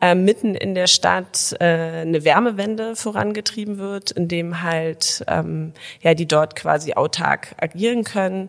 äh, 0.00 0.16
mitten 0.16 0.56
in 0.56 0.74
der 0.74 0.88
Stadt 0.88 1.54
äh, 1.60 1.64
eine 2.00 2.24
Wärmewende 2.24 2.96
vorangetrieben 2.96 3.78
wird, 3.78 4.10
indem 4.10 4.62
halt 4.62 5.24
ähm, 5.28 5.72
ja 6.00 6.14
die 6.14 6.26
dort 6.26 6.56
quasi 6.56 6.94
autark 6.94 7.54
agieren 7.58 8.02
können 8.02 8.48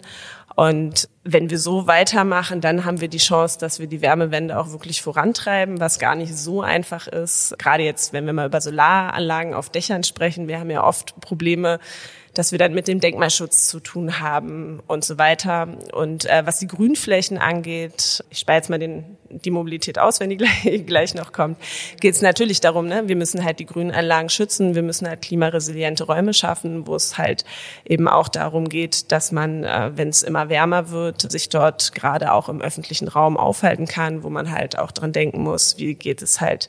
und 0.55 1.09
wenn 1.23 1.49
wir 1.49 1.59
so 1.59 1.85
weitermachen, 1.85 2.61
dann 2.61 2.85
haben 2.85 3.01
wir 3.01 3.09
die 3.09 3.17
Chance, 3.17 3.59
dass 3.59 3.79
wir 3.79 3.87
die 3.87 4.01
Wärmewende 4.01 4.57
auch 4.57 4.71
wirklich 4.71 5.01
vorantreiben, 5.01 5.81
was 5.81 5.99
gar 5.99 6.15
nicht 6.15 6.35
so 6.37 6.61
einfach 6.61 7.07
ist. 7.07 7.55
Gerade 7.59 7.83
jetzt, 7.83 8.13
wenn 8.13 8.25
wir 8.25 8.31
mal 8.31 8.47
über 8.47 8.61
Solaranlagen 8.61 9.53
auf 9.53 9.69
Dächern 9.69 10.03
sprechen, 10.03 10.47
wir 10.47 10.59
haben 10.59 10.69
ja 10.69 10.83
oft 10.83 11.19
Probleme, 11.19 11.79
dass 12.33 12.51
wir 12.51 12.59
dann 12.59 12.73
mit 12.73 12.87
dem 12.87 13.01
Denkmalschutz 13.01 13.67
zu 13.67 13.81
tun 13.81 14.19
haben 14.19 14.81
und 14.87 15.03
so 15.03 15.17
weiter. 15.17 15.67
Und 15.93 16.25
äh, 16.25 16.45
was 16.45 16.59
die 16.59 16.67
Grünflächen 16.67 17.37
angeht, 17.37 18.23
ich 18.29 18.39
spare 18.39 18.57
jetzt 18.57 18.69
mal 18.69 18.79
den, 18.79 19.17
die 19.29 19.51
Mobilität 19.51 19.99
aus, 19.99 20.19
wenn 20.19 20.29
die 20.29 20.37
gleich, 20.63 20.85
gleich 20.85 21.15
noch 21.15 21.31
kommt, 21.31 21.57
geht 21.99 22.15
es 22.15 22.21
natürlich 22.21 22.61
darum, 22.61 22.87
ne, 22.87 23.07
wir 23.07 23.15
müssen 23.15 23.43
halt 23.43 23.59
die 23.59 23.65
Grünanlagen 23.65 24.29
schützen, 24.29 24.75
wir 24.75 24.83
müssen 24.83 25.07
halt 25.07 25.21
klimaresiliente 25.21 26.03
Räume 26.05 26.33
schaffen, 26.33 26.87
wo 26.87 26.95
es 26.95 27.17
halt 27.17 27.45
eben 27.85 28.07
auch 28.07 28.27
darum 28.27 28.69
geht, 28.69 29.11
dass 29.11 29.31
man, 29.31 29.63
äh, 29.63 29.91
wenn 29.95 30.09
es 30.09 30.23
immer 30.23 30.49
wärmer 30.49 30.89
wird, 30.89 31.31
sich 31.31 31.49
dort 31.49 31.93
gerade 31.93 32.31
auch 32.31 32.49
im 32.49 32.61
öffentlichen 32.61 33.07
Raum 33.07 33.37
aufhalten 33.37 33.87
kann, 33.87 34.23
wo 34.23 34.29
man 34.29 34.51
halt 34.51 34.77
auch 34.77 34.91
dran 34.91 35.11
denken 35.11 35.41
muss, 35.41 35.77
wie 35.77 35.95
geht 35.95 36.21
es 36.21 36.41
halt 36.41 36.67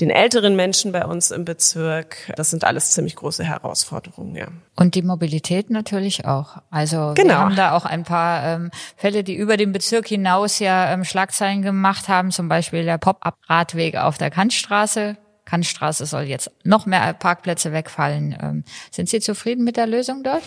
den 0.00 0.10
älteren 0.10 0.56
Menschen 0.56 0.92
bei 0.92 1.04
uns 1.04 1.30
im 1.30 1.44
Bezirk. 1.44 2.32
Das 2.36 2.50
sind 2.50 2.64
alles 2.64 2.90
ziemlich 2.90 3.16
große 3.16 3.44
Herausforderungen, 3.44 4.34
ja. 4.36 4.46
Und 4.76 4.96
die 4.96 5.02
Mobilität 5.02 5.70
natürlich 5.70 6.24
auch. 6.24 6.56
Also 6.70 7.12
genau. 7.14 7.28
wir 7.28 7.38
haben 7.38 7.56
da 7.56 7.76
auch 7.76 7.84
ein 7.84 8.02
paar 8.02 8.44
ähm, 8.44 8.70
Fälle, 8.96 9.22
die 9.22 9.36
über 9.36 9.56
den 9.56 9.70
Bezirk 9.70 10.08
hinaus 10.08 10.58
ja 10.58 10.92
ähm, 10.92 11.04
Schlagzeilen 11.04 11.62
gemacht 11.62 11.93
haben, 12.08 12.30
zum 12.30 12.48
Beispiel 12.48 12.84
der 12.84 12.98
Pop-up-Radweg 12.98 13.96
auf 13.96 14.18
der 14.18 14.30
Kantstraße. 14.30 15.16
Kantstraße 15.44 16.06
soll 16.06 16.22
jetzt 16.22 16.50
noch 16.64 16.86
mehr 16.86 17.12
Parkplätze 17.12 17.72
wegfallen. 17.72 18.36
Ähm, 18.40 18.64
sind 18.90 19.08
Sie 19.08 19.20
zufrieden 19.20 19.64
mit 19.64 19.76
der 19.76 19.86
Lösung 19.86 20.22
dort? 20.22 20.42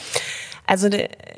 Also 0.65 0.89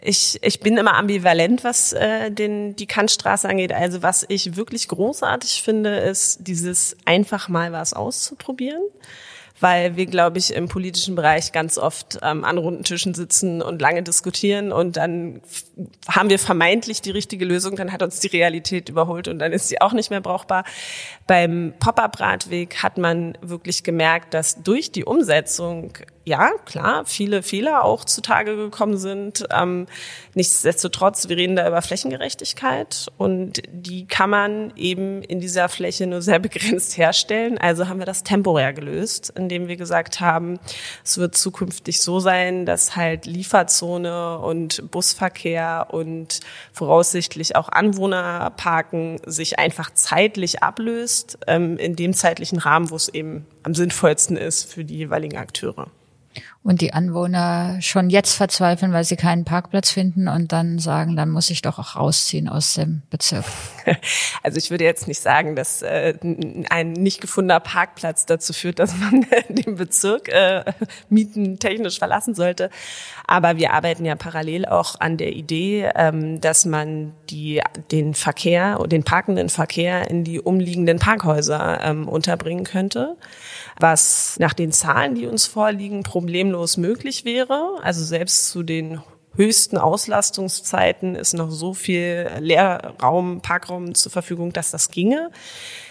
ich, 0.01 0.39
ich 0.41 0.59
bin 0.61 0.77
immer 0.77 0.95
ambivalent, 0.95 1.63
was 1.63 1.93
äh, 1.93 2.31
den, 2.31 2.75
die 2.75 2.87
Kantstraße 2.87 3.47
angeht. 3.47 3.73
Also 3.73 4.01
was 4.01 4.25
ich 4.27 4.55
wirklich 4.55 4.87
großartig 4.87 5.61
finde, 5.61 5.97
ist 5.97 6.47
dieses 6.47 6.95
einfach 7.05 7.49
mal 7.49 7.71
was 7.71 7.93
auszuprobieren 7.93 8.81
weil 9.59 9.95
wir, 9.95 10.05
glaube 10.05 10.37
ich, 10.37 10.53
im 10.53 10.67
politischen 10.67 11.15
Bereich 11.15 11.51
ganz 11.51 11.77
oft 11.77 12.19
ähm, 12.21 12.43
an 12.43 12.57
runden 12.57 12.83
Tischen 12.83 13.13
sitzen 13.13 13.61
und 13.61 13.81
lange 13.81 14.03
diskutieren 14.03 14.71
und 14.71 14.97
dann 14.97 15.41
haben 16.07 16.29
wir 16.29 16.39
vermeintlich 16.39 17.01
die 17.01 17.11
richtige 17.11 17.45
Lösung, 17.45 17.75
dann 17.75 17.91
hat 17.91 18.03
uns 18.03 18.19
die 18.19 18.27
Realität 18.27 18.89
überholt 18.89 19.27
und 19.27 19.39
dann 19.39 19.51
ist 19.51 19.67
sie 19.67 19.81
auch 19.81 19.93
nicht 19.93 20.09
mehr 20.09 20.21
brauchbar. 20.21 20.63
Beim 21.27 21.73
Pop-up-Radweg 21.79 22.83
hat 22.83 22.97
man 22.97 23.37
wirklich 23.41 23.83
gemerkt, 23.83 24.33
dass 24.33 24.61
durch 24.63 24.91
die 24.91 25.05
Umsetzung 25.05 25.93
ja, 26.29 26.51
klar, 26.65 27.05
viele 27.05 27.41
Fehler 27.41 27.83
auch 27.83 28.05
zutage 28.05 28.55
gekommen 28.55 28.97
sind. 28.97 29.45
Ähm, 29.51 29.87
nichtsdestotrotz, 30.35 31.27
wir 31.27 31.37
reden 31.37 31.55
da 31.55 31.67
über 31.67 31.81
Flächengerechtigkeit 31.81 33.07
und 33.17 33.63
die 33.71 34.05
kann 34.05 34.29
man 34.29 34.71
eben 34.75 35.23
in 35.23 35.39
dieser 35.39 35.69
Fläche 35.69 36.05
nur 36.05 36.21
sehr 36.21 36.37
begrenzt 36.37 36.97
herstellen. 36.97 37.57
Also 37.57 37.87
haben 37.87 37.97
wir 37.97 38.05
das 38.05 38.21
temporär 38.21 38.73
gelöst, 38.73 39.33
indem 39.49 39.67
wir 39.67 39.77
gesagt 39.77 40.19
haben, 40.19 40.59
es 41.03 41.17
wird 41.17 41.35
zukünftig 41.35 42.01
so 42.01 42.19
sein, 42.19 42.67
dass 42.67 42.95
halt 42.95 43.25
Lieferzone 43.25 44.37
und 44.37 44.91
Busverkehr 44.91 45.87
und 45.89 46.41
voraussichtlich 46.71 47.55
auch 47.55 47.69
Anwohnerparken 47.69 49.19
sich 49.25 49.57
einfach 49.57 49.91
zeitlich 49.95 50.61
ablöst, 50.61 51.39
ähm, 51.47 51.77
in 51.77 51.95
dem 51.95 52.13
zeitlichen 52.13 52.59
Rahmen, 52.59 52.91
wo 52.91 52.95
es 52.95 53.09
eben 53.09 53.47
am 53.63 53.73
sinnvollsten 53.73 54.37
ist 54.37 54.71
für 54.71 54.85
die 54.85 54.97
jeweiligen 54.97 55.37
Akteure 55.37 55.87
und 56.61 56.81
die 56.81 56.93
Anwohner 56.93 57.77
schon 57.81 58.09
jetzt 58.09 58.33
verzweifeln, 58.33 58.91
weil 58.91 59.05
sie 59.05 59.15
keinen 59.15 59.45
Parkplatz 59.45 59.91
finden 59.91 60.27
und 60.27 60.51
dann 60.51 60.77
sagen, 60.77 61.15
dann 61.15 61.29
muss 61.29 61.49
ich 61.49 61.61
doch 61.61 61.79
auch 61.79 61.95
rausziehen 61.95 62.49
aus 62.49 62.73
dem 62.73 63.01
Bezirk. 63.09 63.45
Also 64.43 64.59
ich 64.59 64.69
würde 64.69 64.83
jetzt 64.83 65.07
nicht 65.07 65.19
sagen, 65.19 65.55
dass 65.55 65.81
äh, 65.81 66.13
ein 66.69 66.93
nicht 66.93 67.21
gefundener 67.21 67.59
Parkplatz 67.59 68.27
dazu 68.27 68.53
führt, 68.53 68.77
dass 68.77 68.95
man 68.95 69.25
den 69.49 69.77
Bezirk 69.77 70.29
äh, 70.29 70.63
mietentechnisch 71.09 71.97
verlassen 71.97 72.35
sollte. 72.35 72.69
Aber 73.25 73.57
wir 73.57 73.73
arbeiten 73.73 74.05
ja 74.05 74.15
parallel 74.15 74.67
auch 74.67 74.99
an 74.99 75.17
der 75.17 75.33
Idee, 75.33 75.89
ähm, 75.95 76.39
dass 76.39 76.65
man 76.65 77.13
die, 77.31 77.61
den 77.91 78.13
Verkehr, 78.13 78.77
den 78.85 79.03
parkenden 79.03 79.49
Verkehr 79.49 80.07
in 80.07 80.23
die 80.23 80.39
umliegenden 80.39 80.99
Parkhäuser 80.99 81.79
ähm, 81.81 82.07
unterbringen 82.07 82.65
könnte 82.65 83.17
was 83.79 84.35
nach 84.39 84.53
den 84.53 84.71
Zahlen, 84.71 85.15
die 85.15 85.25
uns 85.25 85.47
vorliegen, 85.47 86.03
problemlos 86.03 86.49
möglich 86.77 87.25
wäre. 87.25 87.79
Also 87.81 88.03
selbst 88.03 88.49
zu 88.49 88.63
den 88.63 89.01
höchsten 89.35 89.77
Auslastungszeiten 89.77 91.15
ist 91.15 91.33
noch 91.33 91.51
so 91.51 91.73
viel 91.73 92.29
Leerraum, 92.39 93.41
Parkraum 93.41 93.95
zur 93.95 94.11
Verfügung, 94.11 94.53
dass 94.53 94.71
das 94.71 94.89
ginge. 94.91 95.31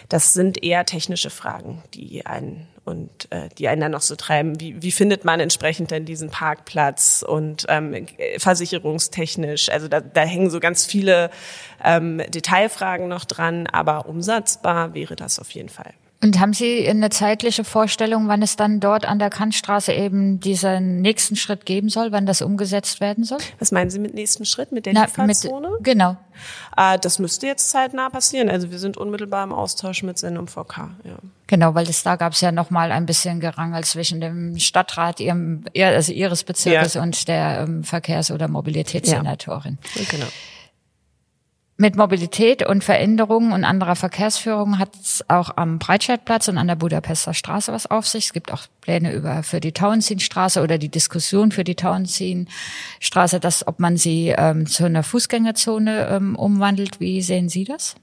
Das 0.09 0.33
sind 0.33 0.63
eher 0.63 0.85
technische 0.87 1.31
Fragen, 1.31 1.83
die 1.95 2.25
einen 2.27 2.67
und 2.85 3.31
äh, 3.31 3.51
die 3.59 3.69
einen 3.69 3.83
dann 3.83 3.93
noch 3.93 4.01
so 4.01 4.17
treiben. 4.17 4.59
Wie, 4.61 4.83
wie 4.83 4.93
findet 4.93 5.25
man 5.25 5.41
entsprechend 5.41 5.91
denn 5.91 6.07
diesen 6.07 6.31
Parkplatz 6.31 7.25
und 7.27 7.67
ähm, 7.69 8.07
versicherungstechnisch? 8.39 9.69
Also 9.71 9.89
da, 9.89 10.01
da 10.01 10.23
hängen 10.23 10.51
so 10.51 10.61
ganz 10.61 10.87
viele 10.87 11.31
ähm, 11.85 12.23
Detailfragen 12.29 13.07
noch 13.09 13.27
dran, 13.27 13.67
aber 13.67 14.07
umsatzbar 14.07 14.95
wäre 14.95 15.17
das 15.17 15.39
auf 15.39 15.51
jeden 15.51 15.69
Fall. 15.69 15.93
Und 16.21 16.41
haben 16.41 16.53
Sie 16.53 16.89
eine 16.89 17.11
zeitliche 17.11 17.63
Vorstellung, 17.63 18.27
wann 18.27 18.43
es 18.43 18.57
dann 18.57 18.81
dort 18.81 19.05
an 19.05 19.21
der 19.21 19.31
Kantstraße 19.31 19.93
eben 19.93 20.41
diesen 20.41 21.01
nächsten 21.01 21.37
Schritt 21.37 21.65
geben 21.65 21.89
soll, 21.89 22.11
wann 22.11 22.27
das 22.27 22.43
umgesetzt 22.43 23.01
werden 23.01 23.23
soll? 23.23 23.39
Was 23.61 23.71
meinen 23.71 23.89
Sie 23.89 24.01
mit 24.01 24.15
nächsten 24.15 24.45
Schritt, 24.45 24.73
mit 24.73 24.87
der 24.87 24.95
Na, 24.95 25.05
Lieferzone? 25.05 25.71
Mit, 25.71 25.85
genau. 25.85 26.17
Äh, 26.77 26.99
das 26.99 27.21
müsste 27.21 27.47
jetzt 27.47 27.71
zeitnah 27.71 28.11
passieren. 28.11 28.49
Also 28.49 28.73
wir 28.73 28.81
sind 28.81 28.97
unmittelbar 28.97 29.45
im 29.45 29.53
Austausch 29.53 30.03
mit 30.03 30.19
Sendung 30.19 30.49
VK. 30.49 30.91
Ja. 31.05 31.19
Genau, 31.47 31.77
weil 31.77 31.87
das, 31.87 32.03
da 32.03 32.17
gab 32.17 32.33
es 32.33 32.41
ja 32.41 32.51
noch 32.51 32.71
mal 32.71 32.91
ein 32.91 33.07
bisschen 33.07 33.39
Gerangel 33.39 33.85
zwischen 33.85 34.21
dem 34.21 34.59
Stadtrat, 34.59 35.21
ihrem, 35.21 35.67
also 35.77 36.13
ihres 36.13 36.43
Bezirkes 36.43 36.95
ja. 36.95 37.03
und 37.03 37.29
der 37.29 37.61
ähm, 37.61 37.85
Verkehrs- 37.85 38.33
oder 38.33 38.49
Mobilitätssenatorin. 38.49 39.79
Ja. 39.95 40.03
Genau. 40.11 40.27
Mit 41.81 41.95
Mobilität 41.95 42.67
und 42.67 42.83
Veränderungen 42.83 43.53
und 43.53 43.63
anderer 43.63 43.95
Verkehrsführung 43.95 44.81
hat 44.81 44.97
es 45.01 45.25
auch 45.29 45.51
am 45.55 45.79
Breitscheidplatz 45.79 46.49
und 46.49 46.59
an 46.59 46.67
der 46.67 46.75
Budapester 46.75 47.35
Straße 47.35 47.73
was 47.73 47.89
auf 47.89 48.05
sich. 48.05 48.25
Es 48.25 48.33
gibt 48.33 48.53
auch 48.53 48.63
Pläne 48.81 49.13
über 49.13 49.45
für 49.45 49.61
die 49.61 49.71
Tauentzienstraße 49.71 50.61
oder 50.61 50.77
die 50.77 50.89
Diskussion 50.89 51.53
für 51.53 51.63
die 51.63 51.77
Tauentzienstraße, 51.77 53.39
dass 53.39 53.65
ob 53.65 53.79
man 53.79 53.97
sie 53.97 54.35
ähm, 54.37 54.67
zu 54.67 54.87
einer 54.87 55.05
Fußgängerzone 55.05 56.09
ähm, 56.09 56.35
umwandelt. 56.35 56.99
Wie 56.99 57.23
sehen 57.23 57.49
Sie 57.49 57.63
das? 57.63 57.95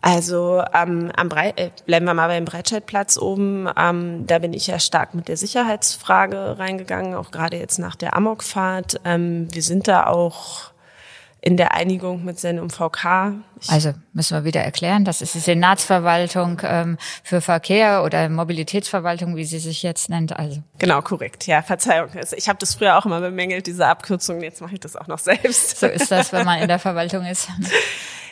Also 0.00 0.62
ähm, 0.72 1.10
am 1.16 1.28
Breit, 1.28 1.58
äh, 1.58 1.70
bleiben 1.84 2.06
wir 2.06 2.14
mal 2.14 2.28
beim 2.28 2.44
Breitscheidplatz 2.44 3.18
oben. 3.18 3.68
Ähm, 3.76 4.24
da 4.28 4.38
bin 4.38 4.52
ich 4.52 4.68
ja 4.68 4.78
stark 4.78 5.16
mit 5.16 5.26
der 5.26 5.36
Sicherheitsfrage 5.36 6.60
reingegangen, 6.60 7.16
auch 7.16 7.32
gerade 7.32 7.56
jetzt 7.56 7.80
nach 7.80 7.96
der 7.96 8.16
Amokfahrt. 8.16 9.00
Ähm, 9.04 9.48
wir 9.50 9.62
sind 9.62 9.88
da 9.88 10.06
auch 10.06 10.70
in 11.40 11.56
der 11.56 11.74
Einigung 11.74 12.24
mit 12.24 12.38
Sen 12.38 12.58
und 12.58 12.72
VK. 12.72 13.34
Ich 13.60 13.70
also 13.70 13.94
müssen 14.12 14.36
wir 14.36 14.44
wieder 14.44 14.62
erklären, 14.62 15.04
das 15.04 15.22
ist 15.22 15.34
die 15.34 15.40
Senatsverwaltung 15.40 16.60
ähm, 16.64 16.98
für 17.22 17.40
Verkehr 17.40 18.02
oder 18.04 18.28
Mobilitätsverwaltung, 18.28 19.36
wie 19.36 19.44
sie 19.44 19.58
sich 19.58 19.82
jetzt 19.82 20.10
nennt. 20.10 20.36
Also 20.36 20.62
genau, 20.78 21.00
korrekt. 21.00 21.46
Ja, 21.46 21.62
Verzeihung. 21.62 22.08
Ich 22.36 22.48
habe 22.48 22.58
das 22.58 22.74
früher 22.74 22.98
auch 22.98 23.06
immer 23.06 23.20
bemängelt, 23.20 23.66
diese 23.66 23.86
Abkürzung. 23.86 24.42
Jetzt 24.42 24.60
mache 24.60 24.74
ich 24.74 24.80
das 24.80 24.96
auch 24.96 25.06
noch 25.06 25.18
selbst. 25.18 25.78
So 25.78 25.86
ist 25.86 26.10
das, 26.10 26.32
wenn 26.32 26.44
man 26.44 26.60
in 26.60 26.68
der 26.68 26.78
Verwaltung 26.78 27.24
ist. 27.24 27.48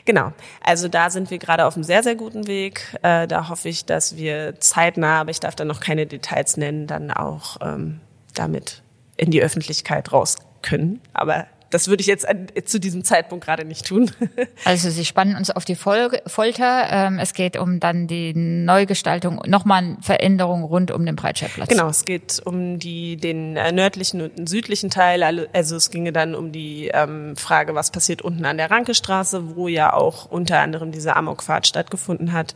Genau. 0.05 0.33
Also 0.63 0.89
da 0.89 1.11
sind 1.11 1.31
wir 1.31 1.39
gerade 1.39 1.67
auf 1.67 1.75
einem 1.75 1.85
sehr, 1.85 2.03
sehr 2.03 2.15
guten 2.15 2.47
Weg. 2.47 2.97
Äh, 3.03 3.27
da 3.27 3.49
hoffe 3.49 3.69
ich, 3.69 3.85
dass 3.85 4.17
wir 4.17 4.59
zeitnah, 4.61 5.21
aber 5.21 5.31
ich 5.31 5.41
darf 5.41 5.55
da 5.55 5.65
noch 5.65 5.81
keine 5.81 6.07
Details 6.07 6.57
nennen, 6.57 6.87
dann 6.87 7.11
auch 7.11 7.57
ähm, 7.61 8.01
damit 8.35 8.83
in 9.17 9.31
die 9.31 9.43
Öffentlichkeit 9.43 10.13
raus 10.13 10.37
können. 10.63 11.01
Aber 11.13 11.47
das 11.77 11.89
würde 11.89 12.01
ich 12.01 12.07
jetzt 12.07 12.27
an, 12.27 12.47
zu 12.65 12.81
diesem 12.81 13.05
Zeitpunkt 13.05 13.45
gerade 13.45 13.67
nicht 13.67 13.87
tun. 13.87 14.11
Also 14.65 14.91
Sie 14.91 15.05
spannen 15.05 15.37
uns 15.37 15.51
auf 15.51 15.65
die 15.65 15.75
Fol 15.75 16.21
Folter. 16.27 16.89
Ähm, 16.91 17.19
es 17.19 17.35
geht 17.35 17.57
um 17.57 17.79
dann 17.79 18.07
die 18.07 18.33
Neugestaltung, 18.35 19.43
nochmal 19.47 19.97
Veränderung 20.01 20.65
rund 20.65 20.91
um 20.91 21.05
den 21.05 21.15
Breitscheidplatz. 21.15 21.69
Genau, 21.69 21.89
es 21.89 22.05
geht 22.05 22.41
um 22.45 22.79
die, 22.79 23.17
den 23.17 23.57
äh, 23.57 23.71
nördlichen 23.73 24.23
und 24.23 24.39
den 24.39 24.47
südlichen 24.47 24.89
Teil. 24.89 25.23
Also 25.53 25.77
es 25.77 25.91
ginge 25.91 26.13
dann 26.13 26.35
um 26.35 26.53
die 26.53 26.89
ähm, 26.93 27.37
Frage, 27.37 27.75
was 27.75 27.91
passiert 27.91 28.23
unten 28.23 28.45
an 28.47 28.57
der 28.57 28.71
Rankestraße, 28.71 29.55
wo 29.55 29.69
ja 29.69 29.93
auch 29.93 30.25
unter 30.25 30.61
anderem 30.61 30.91
diese 30.91 31.15
Amokfahrt 31.15 31.67
stattgefunden 31.67 32.33
hat. 32.33 32.55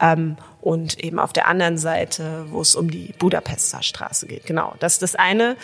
Ähm, 0.00 0.36
und 0.60 1.02
eben 1.02 1.18
auf 1.18 1.32
der 1.32 1.48
anderen 1.48 1.78
Seite, 1.78 2.44
wo 2.50 2.60
es 2.60 2.74
um 2.74 2.90
die 2.90 3.14
Budapester 3.18 3.82
Straße 3.82 4.26
geht. 4.26 4.44
Genau, 4.44 4.74
das 4.78 4.94
ist 4.94 5.02
das 5.02 5.14
eine. 5.14 5.56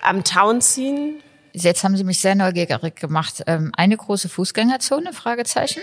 Am 0.00 0.24
Townziehen 0.24 1.20
Jetzt 1.52 1.84
haben 1.84 1.96
Sie 1.96 2.04
mich 2.04 2.20
sehr 2.20 2.34
neugierig 2.34 2.96
gemacht. 2.96 3.42
Ähm, 3.46 3.72
eine 3.76 3.96
große 3.96 4.28
Fußgängerzone? 4.28 5.12
Fragezeichen. 5.12 5.80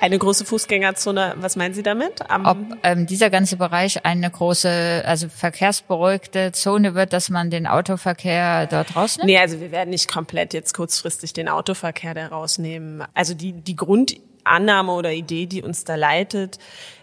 Eine 0.00 0.18
große 0.18 0.44
Fußgängerzone, 0.44 1.34
was 1.38 1.56
meinen 1.56 1.72
Sie 1.72 1.82
damit? 1.82 2.28
Am 2.28 2.44
Ob 2.46 2.58
ähm, 2.82 3.06
dieser 3.06 3.30
ganze 3.30 3.56
Bereich 3.56 4.04
eine 4.04 4.28
große, 4.28 5.02
also 5.06 5.28
verkehrsberuhigte 5.28 6.52
Zone 6.52 6.94
wird, 6.94 7.12
dass 7.12 7.30
man 7.30 7.50
den 7.50 7.66
Autoverkehr 7.66 8.66
dort 8.66 8.96
rausnimmt? 8.96 9.26
Nee, 9.26 9.38
also 9.38 9.60
wir 9.60 9.70
werden 9.70 9.90
nicht 9.90 10.12
komplett 10.12 10.52
jetzt 10.52 10.74
kurzfristig 10.74 11.32
den 11.32 11.48
Autoverkehr 11.48 12.14
da 12.14 12.26
rausnehmen. 12.26 13.04
Also 13.14 13.34
die, 13.34 13.52
die 13.52 13.76
Grundannahme 13.76 14.92
oder 14.92 15.12
Idee, 15.12 15.46
die 15.46 15.62
uns 15.62 15.84
da 15.84 15.94
leitet, 15.94 16.58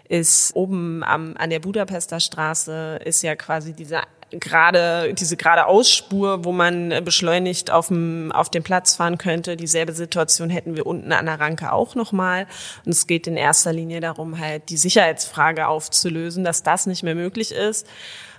ist 0.08 0.54
oben 0.54 1.02
am, 1.02 1.34
an 1.38 1.48
der 1.48 1.60
Budapester 1.60 2.20
Straße 2.20 3.00
ist 3.04 3.22
ja 3.22 3.34
quasi 3.34 3.72
diese 3.72 4.02
gerade 4.32 5.14
diese 5.14 5.36
gerade 5.36 5.66
Ausspur, 5.66 6.44
wo 6.44 6.52
man 6.52 7.04
beschleunigt 7.04 7.70
auf 7.70 7.88
dem 7.88 8.32
auf 8.32 8.50
dem 8.50 8.62
Platz 8.62 8.96
fahren 8.96 9.18
könnte. 9.18 9.56
Dieselbe 9.56 9.92
Situation 9.92 10.50
hätten 10.50 10.76
wir 10.76 10.86
unten 10.86 11.12
an 11.12 11.26
der 11.26 11.40
Ranke 11.40 11.72
auch 11.72 11.94
nochmal. 11.94 12.46
Und 12.84 12.92
es 12.92 13.06
geht 13.06 13.26
in 13.26 13.36
erster 13.36 13.72
Linie 13.72 14.00
darum, 14.00 14.38
halt 14.38 14.68
die 14.70 14.76
Sicherheitsfrage 14.76 15.66
aufzulösen, 15.66 16.44
dass 16.44 16.62
das 16.62 16.86
nicht 16.86 17.02
mehr 17.02 17.14
möglich 17.14 17.52
ist. 17.52 17.86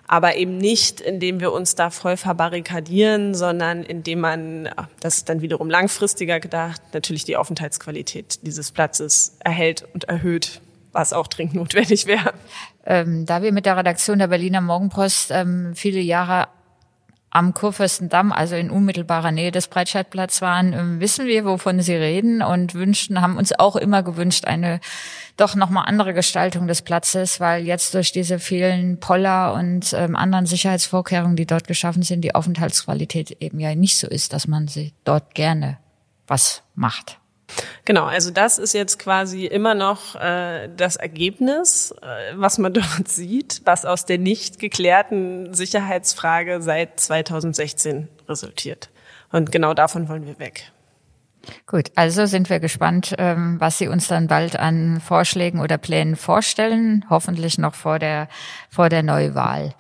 Aber 0.07 0.35
eben 0.35 0.57
nicht, 0.57 0.99
indem 0.99 1.39
wir 1.39 1.53
uns 1.53 1.75
da 1.75 1.89
voll 1.89 2.17
verbarrikadieren, 2.17 3.33
sondern 3.33 3.83
indem 3.83 4.19
man, 4.19 4.69
das 4.99 5.17
ist 5.17 5.29
dann 5.29 5.41
wiederum 5.41 5.69
langfristiger 5.69 6.39
gedacht, 6.41 6.81
natürlich 6.93 7.23
die 7.23 7.37
Aufenthaltsqualität 7.37 8.45
dieses 8.45 8.71
Platzes 8.71 9.37
erhält 9.39 9.85
und 9.93 10.03
erhöht 10.05 10.61
was 10.93 11.11
auch 11.11 11.27
dringend 11.27 11.55
notwendig 11.55 12.05
wäre. 12.05 12.33
Ähm, 12.85 13.25
da 13.25 13.41
wir 13.41 13.51
mit 13.51 13.65
der 13.65 13.77
Redaktion 13.77 14.19
der 14.19 14.27
Berliner 14.27 14.61
Morgenpost 14.61 15.31
ähm, 15.31 15.73
viele 15.75 15.99
Jahre 15.99 16.47
am 17.33 17.55
Kurfürstendamm, 17.55 18.31
also 18.31 18.55
in 18.55 18.69
unmittelbarer 18.69 19.31
Nähe 19.31 19.51
des 19.51 19.67
Breitscheidplatz 19.67 20.41
waren, 20.41 20.73
ähm, 20.73 20.99
wissen 20.99 21.25
wir, 21.25 21.45
wovon 21.45 21.81
Sie 21.81 21.95
reden 21.95 22.43
und 22.43 22.75
wünschten, 22.75 23.21
haben 23.21 23.37
uns 23.37 23.57
auch 23.57 23.75
immer 23.75 24.03
gewünscht, 24.03 24.45
eine 24.45 24.79
doch 25.35 25.55
nochmal 25.55 25.85
andere 25.87 26.13
Gestaltung 26.13 26.67
des 26.67 26.83
Platzes, 26.83 27.39
weil 27.39 27.65
jetzt 27.65 27.95
durch 27.95 28.11
diese 28.11 28.37
vielen 28.37 28.99
Poller 28.99 29.55
und 29.55 29.93
ähm, 29.93 30.15
anderen 30.15 30.45
Sicherheitsvorkehrungen, 30.45 31.35
die 31.35 31.47
dort 31.47 31.67
geschaffen 31.67 32.03
sind, 32.03 32.21
die 32.21 32.35
Aufenthaltsqualität 32.35 33.31
eben 33.41 33.59
ja 33.59 33.73
nicht 33.73 33.97
so 33.97 34.07
ist, 34.07 34.31
dass 34.33 34.47
man 34.47 34.67
sie 34.67 34.93
dort 35.03 35.33
gerne 35.33 35.79
was 36.27 36.61
macht. 36.75 37.17
Genau, 37.85 38.05
also 38.05 38.31
das 38.31 38.57
ist 38.57 38.73
jetzt 38.73 38.99
quasi 38.99 39.45
immer 39.45 39.75
noch 39.75 40.15
äh, 40.15 40.69
das 40.75 40.95
Ergebnis, 40.95 41.93
äh, 42.01 42.33
was 42.35 42.57
man 42.57 42.73
dort 42.73 43.07
sieht, 43.07 43.61
was 43.65 43.85
aus 43.85 44.05
der 44.05 44.17
nicht 44.17 44.59
geklärten 44.59 45.53
Sicherheitsfrage 45.53 46.61
seit 46.61 46.99
2016 46.99 48.07
resultiert. 48.27 48.89
Und 49.31 49.51
genau 49.51 49.73
davon 49.73 50.07
wollen 50.09 50.25
wir 50.25 50.39
weg. 50.39 50.71
Gut, 51.67 51.91
also 51.95 52.25
sind 52.25 52.49
wir 52.49 52.59
gespannt, 52.59 53.15
ähm, 53.17 53.59
was 53.59 53.77
Sie 53.77 53.89
uns 53.89 54.07
dann 54.07 54.27
bald 54.27 54.57
an 54.57 55.01
Vorschlägen 55.01 55.59
oder 55.59 55.77
Plänen 55.77 56.15
vorstellen, 56.15 57.05
hoffentlich 57.09 57.57
noch 57.57 57.75
vor 57.75 57.99
der, 57.99 58.29
vor 58.69 58.87
der 58.87 59.03
Neuwahl. 59.03 59.75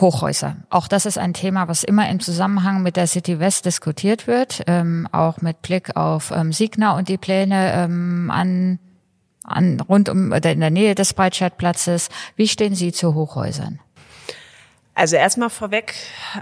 Hochhäuser. 0.00 0.56
Auch 0.70 0.88
das 0.88 1.06
ist 1.06 1.18
ein 1.18 1.34
Thema, 1.34 1.68
was 1.68 1.84
immer 1.84 2.08
im 2.08 2.20
Zusammenhang 2.20 2.82
mit 2.82 2.96
der 2.96 3.06
City 3.06 3.38
West 3.38 3.66
diskutiert 3.66 4.26
wird, 4.26 4.62
ähm, 4.66 5.08
auch 5.12 5.40
mit 5.40 5.62
Blick 5.62 5.96
auf 5.96 6.30
ähm, 6.34 6.52
Signa 6.52 6.96
und 6.96 7.08
die 7.08 7.18
Pläne 7.18 7.72
ähm, 7.74 8.30
an, 8.30 8.78
an 9.44 9.80
rund 9.80 10.08
um 10.08 10.32
oder 10.32 10.52
in 10.52 10.60
der 10.60 10.70
Nähe 10.70 10.94
des 10.94 11.14
Breitscheidplatzes. 11.14 12.08
Wie 12.36 12.48
stehen 12.48 12.74
Sie 12.74 12.92
zu 12.92 13.14
Hochhäusern? 13.14 13.80
Also 14.94 15.16
erstmal 15.16 15.48
vorweg, 15.48 15.94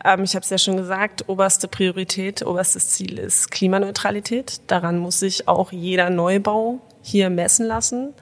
ähm, 0.04 0.24
ich 0.24 0.34
habe 0.34 0.42
es 0.42 0.50
ja 0.50 0.58
schon 0.58 0.76
gesagt, 0.76 1.28
oberste 1.28 1.68
Priorität, 1.68 2.44
oberstes 2.44 2.90
Ziel 2.90 3.18
ist 3.18 3.50
Klimaneutralität. 3.50 4.60
Daran 4.66 4.98
muss 4.98 5.20
sich 5.20 5.46
auch 5.46 5.70
jeder 5.70 6.10
Neubau 6.10 6.80
hier 7.02 7.30
messen 7.30 7.66
lassen. 7.66 8.12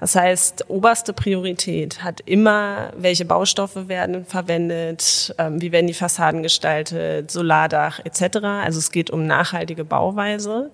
Das 0.00 0.14
heißt, 0.14 0.66
oberste 0.68 1.12
Priorität 1.12 2.04
hat 2.04 2.20
immer, 2.24 2.92
welche 2.96 3.24
Baustoffe 3.24 3.88
werden 3.88 4.24
verwendet, 4.24 5.34
ähm, 5.38 5.60
wie 5.60 5.72
werden 5.72 5.86
die 5.86 5.94
Fassaden 5.94 6.42
gestaltet, 6.42 7.30
Solardach 7.30 8.00
etc. 8.04 8.38
Also 8.44 8.78
es 8.78 8.92
geht 8.92 9.10
um 9.10 9.26
nachhaltige 9.26 9.84
Bauweise. 9.84 10.70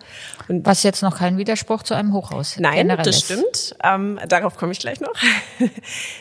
Und 0.49 0.67
Was 0.67 0.83
jetzt 0.83 1.03
noch 1.03 1.19
kein 1.19 1.39
Widerspruch 1.39 1.83
zu 1.83 1.95
einem 1.95 2.13
Hochhaus. 2.13 2.57
Nein, 2.59 2.89
das 2.89 3.07
ist. 3.07 3.25
stimmt. 3.25 3.77
Ähm, 3.83 4.19
darauf 4.29 4.57
komme 4.57 4.73
ich 4.73 4.79
gleich 4.79 5.01
noch. 5.01 5.15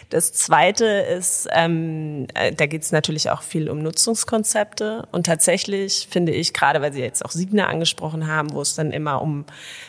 Das 0.10 0.31
Zweite 0.31 0.86
ist, 0.86 1.48
ähm, 1.51 2.27
äh, 2.36 2.51
da 2.51 2.67
geht 2.67 2.83
es 2.83 2.91
natürlich 2.91 3.31
auch 3.31 3.41
viel 3.41 3.69
um 3.69 3.81
Nutzungskonzepte. 3.81 5.07
Und 5.12 5.25
tatsächlich 5.25 6.07
finde 6.10 6.31
ich, 6.31 6.53
gerade 6.53 6.81
weil 6.81 6.93
Sie 6.93 7.01
jetzt 7.01 7.25
auch 7.25 7.31
Signa 7.31 7.65
angesprochen 7.67 8.27
haben, 8.27 8.53
wo 8.53 8.62
es 8.62 8.75
dann 8.75 8.91
immer 8.91 9.22
um 9.22 9.45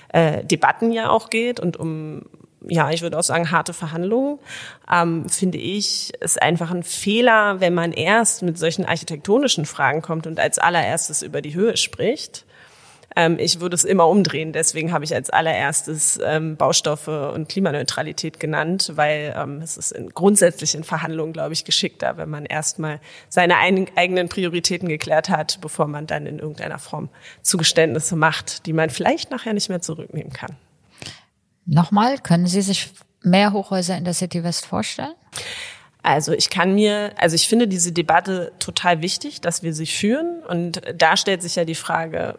äh, 0.08 0.42
Debatten 0.44 0.92
ja 0.92 1.10
auch 1.10 1.28
geht 1.28 1.60
und 1.60 1.76
um 1.76 2.22
ja, 2.68 2.90
ich 2.90 3.02
würde 3.02 3.18
auch 3.18 3.22
sagen, 3.22 3.50
harte 3.50 3.72
Verhandlungen, 3.72 4.38
ähm, 4.90 5.28
finde 5.28 5.58
ich, 5.58 6.12
ist 6.20 6.40
einfach 6.40 6.70
ein 6.70 6.82
Fehler, 6.82 7.60
wenn 7.60 7.74
man 7.74 7.92
erst 7.92 8.42
mit 8.42 8.58
solchen 8.58 8.84
architektonischen 8.84 9.66
Fragen 9.66 10.02
kommt 10.02 10.26
und 10.26 10.40
als 10.40 10.58
allererstes 10.58 11.22
über 11.22 11.42
die 11.42 11.54
Höhe 11.54 11.76
spricht. 11.76 12.44
Ähm, 13.16 13.38
ich 13.38 13.60
würde 13.60 13.74
es 13.74 13.84
immer 13.84 14.08
umdrehen, 14.08 14.52
deswegen 14.52 14.92
habe 14.92 15.04
ich 15.04 15.14
als 15.14 15.30
allererstes 15.30 16.18
ähm, 16.24 16.56
Baustoffe 16.56 17.08
und 17.08 17.48
Klimaneutralität 17.48 18.40
genannt, 18.40 18.92
weil 18.96 19.34
ähm, 19.36 19.60
es 19.62 19.76
ist 19.76 19.92
in, 19.92 20.10
grundsätzlich 20.10 20.74
in 20.74 20.84
Verhandlungen, 20.84 21.32
glaube 21.32 21.52
ich, 21.52 21.64
geschickter, 21.64 22.16
wenn 22.16 22.28
man 22.28 22.44
erstmal 22.44 23.00
seine 23.28 23.58
ein, 23.58 23.86
eigenen 23.94 24.28
Prioritäten 24.28 24.88
geklärt 24.88 25.28
hat, 25.28 25.60
bevor 25.60 25.86
man 25.86 26.06
dann 26.06 26.26
in 26.26 26.38
irgendeiner 26.38 26.78
Form 26.78 27.08
Zugeständnisse 27.42 28.16
macht, 28.16 28.66
die 28.66 28.72
man 28.72 28.90
vielleicht 28.90 29.30
nachher 29.30 29.52
nicht 29.52 29.68
mehr 29.68 29.80
zurücknehmen 29.80 30.32
kann. 30.32 30.56
Nochmal, 31.66 32.18
können 32.18 32.46
Sie 32.46 32.62
sich 32.62 32.92
mehr 33.22 33.52
Hochhäuser 33.52 33.96
in 33.96 34.04
der 34.04 34.14
City 34.14 34.44
West 34.44 34.66
vorstellen? 34.66 35.14
Also 36.06 36.32
ich 36.32 36.50
kann 36.50 36.74
mir, 36.74 37.12
also 37.16 37.34
ich 37.34 37.48
finde 37.48 37.66
diese 37.66 37.90
Debatte 37.90 38.52
total 38.58 39.00
wichtig, 39.00 39.40
dass 39.40 39.62
wir 39.62 39.72
sie 39.72 39.86
führen. 39.86 40.42
Und 40.46 40.82
da 40.94 41.16
stellt 41.16 41.40
sich 41.40 41.56
ja 41.56 41.64
die 41.64 41.74
Frage, 41.74 42.38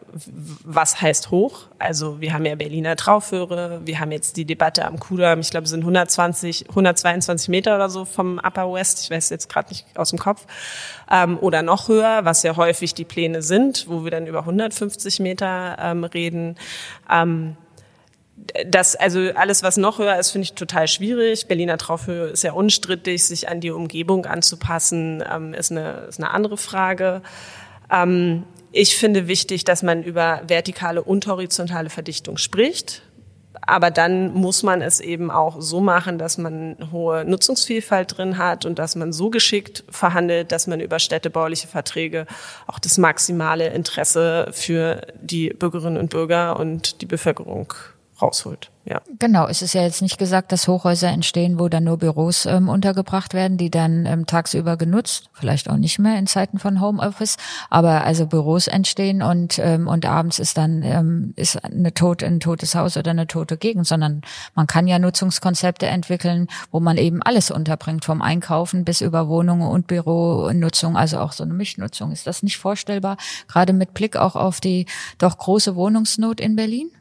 was 0.63 1.01
heißt 1.01 1.31
hoch? 1.31 1.61
Also 1.79 2.21
wir 2.21 2.33
haben 2.33 2.45
ja 2.45 2.53
Berliner 2.53 2.95
Traufhöre, 2.95 3.81
wir 3.83 3.99
haben 3.99 4.11
jetzt 4.11 4.37
die 4.37 4.45
Debatte 4.45 4.85
am 4.85 4.99
Kudamm, 4.99 5.39
ich 5.39 5.49
glaube, 5.49 5.63
es 5.63 5.71
sind 5.71 5.79
120, 5.79 6.69
122 6.69 7.49
Meter 7.49 7.73
oder 7.73 7.89
so 7.89 8.05
vom 8.05 8.37
Upper 8.37 8.71
West, 8.71 9.05
ich 9.05 9.09
weiß 9.09 9.31
jetzt 9.31 9.49
gerade 9.49 9.69
nicht 9.69 9.87
aus 9.95 10.11
dem 10.11 10.19
Kopf, 10.19 10.45
ähm, 11.09 11.39
oder 11.39 11.63
noch 11.63 11.87
höher, 11.87 12.23
was 12.23 12.43
ja 12.43 12.55
häufig 12.57 12.93
die 12.93 13.03
Pläne 13.03 13.41
sind, 13.41 13.89
wo 13.89 14.03
wir 14.03 14.11
dann 14.11 14.27
über 14.27 14.41
150 14.41 15.19
Meter 15.21 15.77
ähm, 15.81 16.03
reden. 16.03 16.55
Ähm, 17.11 17.57
das, 18.65 18.95
also 18.95 19.31
alles, 19.35 19.63
was 19.63 19.77
noch 19.77 19.99
höher 19.99 20.19
ist, 20.19 20.31
finde 20.31 20.43
ich 20.43 20.53
total 20.53 20.87
schwierig. 20.87 21.47
Berliner 21.47 21.77
Traufhöhe 21.77 22.27
ist 22.27 22.43
ja 22.43 22.53
unstrittig, 22.53 23.23
sich 23.23 23.49
an 23.49 23.61
die 23.61 23.71
Umgebung 23.71 24.25
anzupassen, 24.25 25.23
ähm, 25.31 25.53
ist, 25.53 25.71
eine, 25.71 26.05
ist 26.09 26.19
eine 26.19 26.31
andere 26.31 26.57
Frage. 26.57 27.21
Ähm, 27.91 28.43
ich 28.71 28.97
finde 28.97 29.27
wichtig, 29.27 29.63
dass 29.63 29.83
man 29.83 30.03
über 30.03 30.41
vertikale 30.47 31.01
und 31.01 31.27
horizontale 31.27 31.89
Verdichtung 31.89 32.37
spricht. 32.37 33.03
Aber 33.67 33.89
dann 33.89 34.33
muss 34.33 34.63
man 34.63 34.81
es 34.81 34.99
eben 34.99 35.31
auch 35.31 35.59
so 35.59 35.79
machen, 35.79 36.19
dass 36.19 36.37
man 36.37 36.75
hohe 36.91 37.25
Nutzungsvielfalt 37.25 38.17
drin 38.17 38.37
hat 38.37 38.65
und 38.65 38.77
dass 38.77 38.95
man 38.95 39.11
so 39.11 39.29
geschickt 39.29 39.83
verhandelt, 39.89 40.51
dass 40.51 40.67
man 40.67 40.81
über 40.81 40.99
städtebauliche 40.99 41.67
Verträge 41.67 42.27
auch 42.67 42.77
das 42.77 42.97
maximale 42.97 43.69
Interesse 43.69 44.49
für 44.51 45.01
die 45.19 45.49
Bürgerinnen 45.49 45.97
und 45.97 46.11
Bürger 46.11 46.59
und 46.59 47.01
die 47.01 47.07
Bevölkerung 47.07 47.73
rausholt. 48.21 48.69
Ja. 48.87 49.01
Genau, 49.17 49.47
es 49.47 49.63
ist 49.63 49.73
ja 49.73 49.81
jetzt 49.81 50.03
nicht 50.03 50.19
gesagt, 50.19 50.51
dass 50.51 50.67
Hochhäuser 50.67 51.09
entstehen, 51.09 51.57
wo 51.57 51.69
dann 51.69 51.85
nur 51.85 51.97
Büros 51.97 52.45
ähm, 52.45 52.69
untergebracht 52.69 53.33
werden, 53.33 53.57
die 53.57 53.71
dann 53.71 54.05
ähm, 54.05 54.27
tagsüber 54.27 54.77
genutzt, 54.77 55.31
vielleicht 55.33 55.71
auch 55.71 55.77
nicht 55.77 55.97
mehr 55.97 56.19
in 56.19 56.27
Zeiten 56.27 56.59
von 56.59 56.79
Homeoffice, 56.79 57.37
aber 57.71 58.03
also 58.03 58.27
Büros 58.27 58.67
entstehen 58.67 59.23
und 59.23 59.57
ähm, 59.57 59.87
und 59.87 60.05
abends 60.05 60.37
ist 60.37 60.59
dann 60.59 60.83
ähm, 60.83 61.33
ist 61.35 61.63
eine 61.65 61.95
tot 61.95 62.21
ein 62.21 62.39
totes 62.39 62.75
Haus 62.75 62.95
oder 62.95 63.09
eine 63.09 63.25
tote 63.25 63.57
Gegend, 63.57 63.87
sondern 63.87 64.21
man 64.53 64.67
kann 64.67 64.85
ja 64.85 64.99
Nutzungskonzepte 64.99 65.87
entwickeln, 65.87 66.47
wo 66.69 66.79
man 66.79 66.97
eben 66.97 67.23
alles 67.23 67.49
unterbringt, 67.49 68.05
vom 68.05 68.21
Einkaufen 68.21 68.85
bis 68.85 69.01
über 69.01 69.27
Wohnungen 69.27 69.67
und 69.67 69.87
Büronutzung, 69.87 70.95
also 70.95 71.17
auch 71.17 71.31
so 71.31 71.43
eine 71.43 71.55
Mischnutzung. 71.55 72.11
Ist 72.11 72.27
das 72.27 72.43
nicht 72.43 72.57
vorstellbar, 72.57 73.17
gerade 73.47 73.73
mit 73.73 73.95
Blick 73.95 74.15
auch 74.15 74.35
auf 74.35 74.61
die 74.61 74.85
doch 75.17 75.39
große 75.39 75.75
Wohnungsnot 75.75 76.39
in 76.39 76.55
Berlin? 76.55 76.91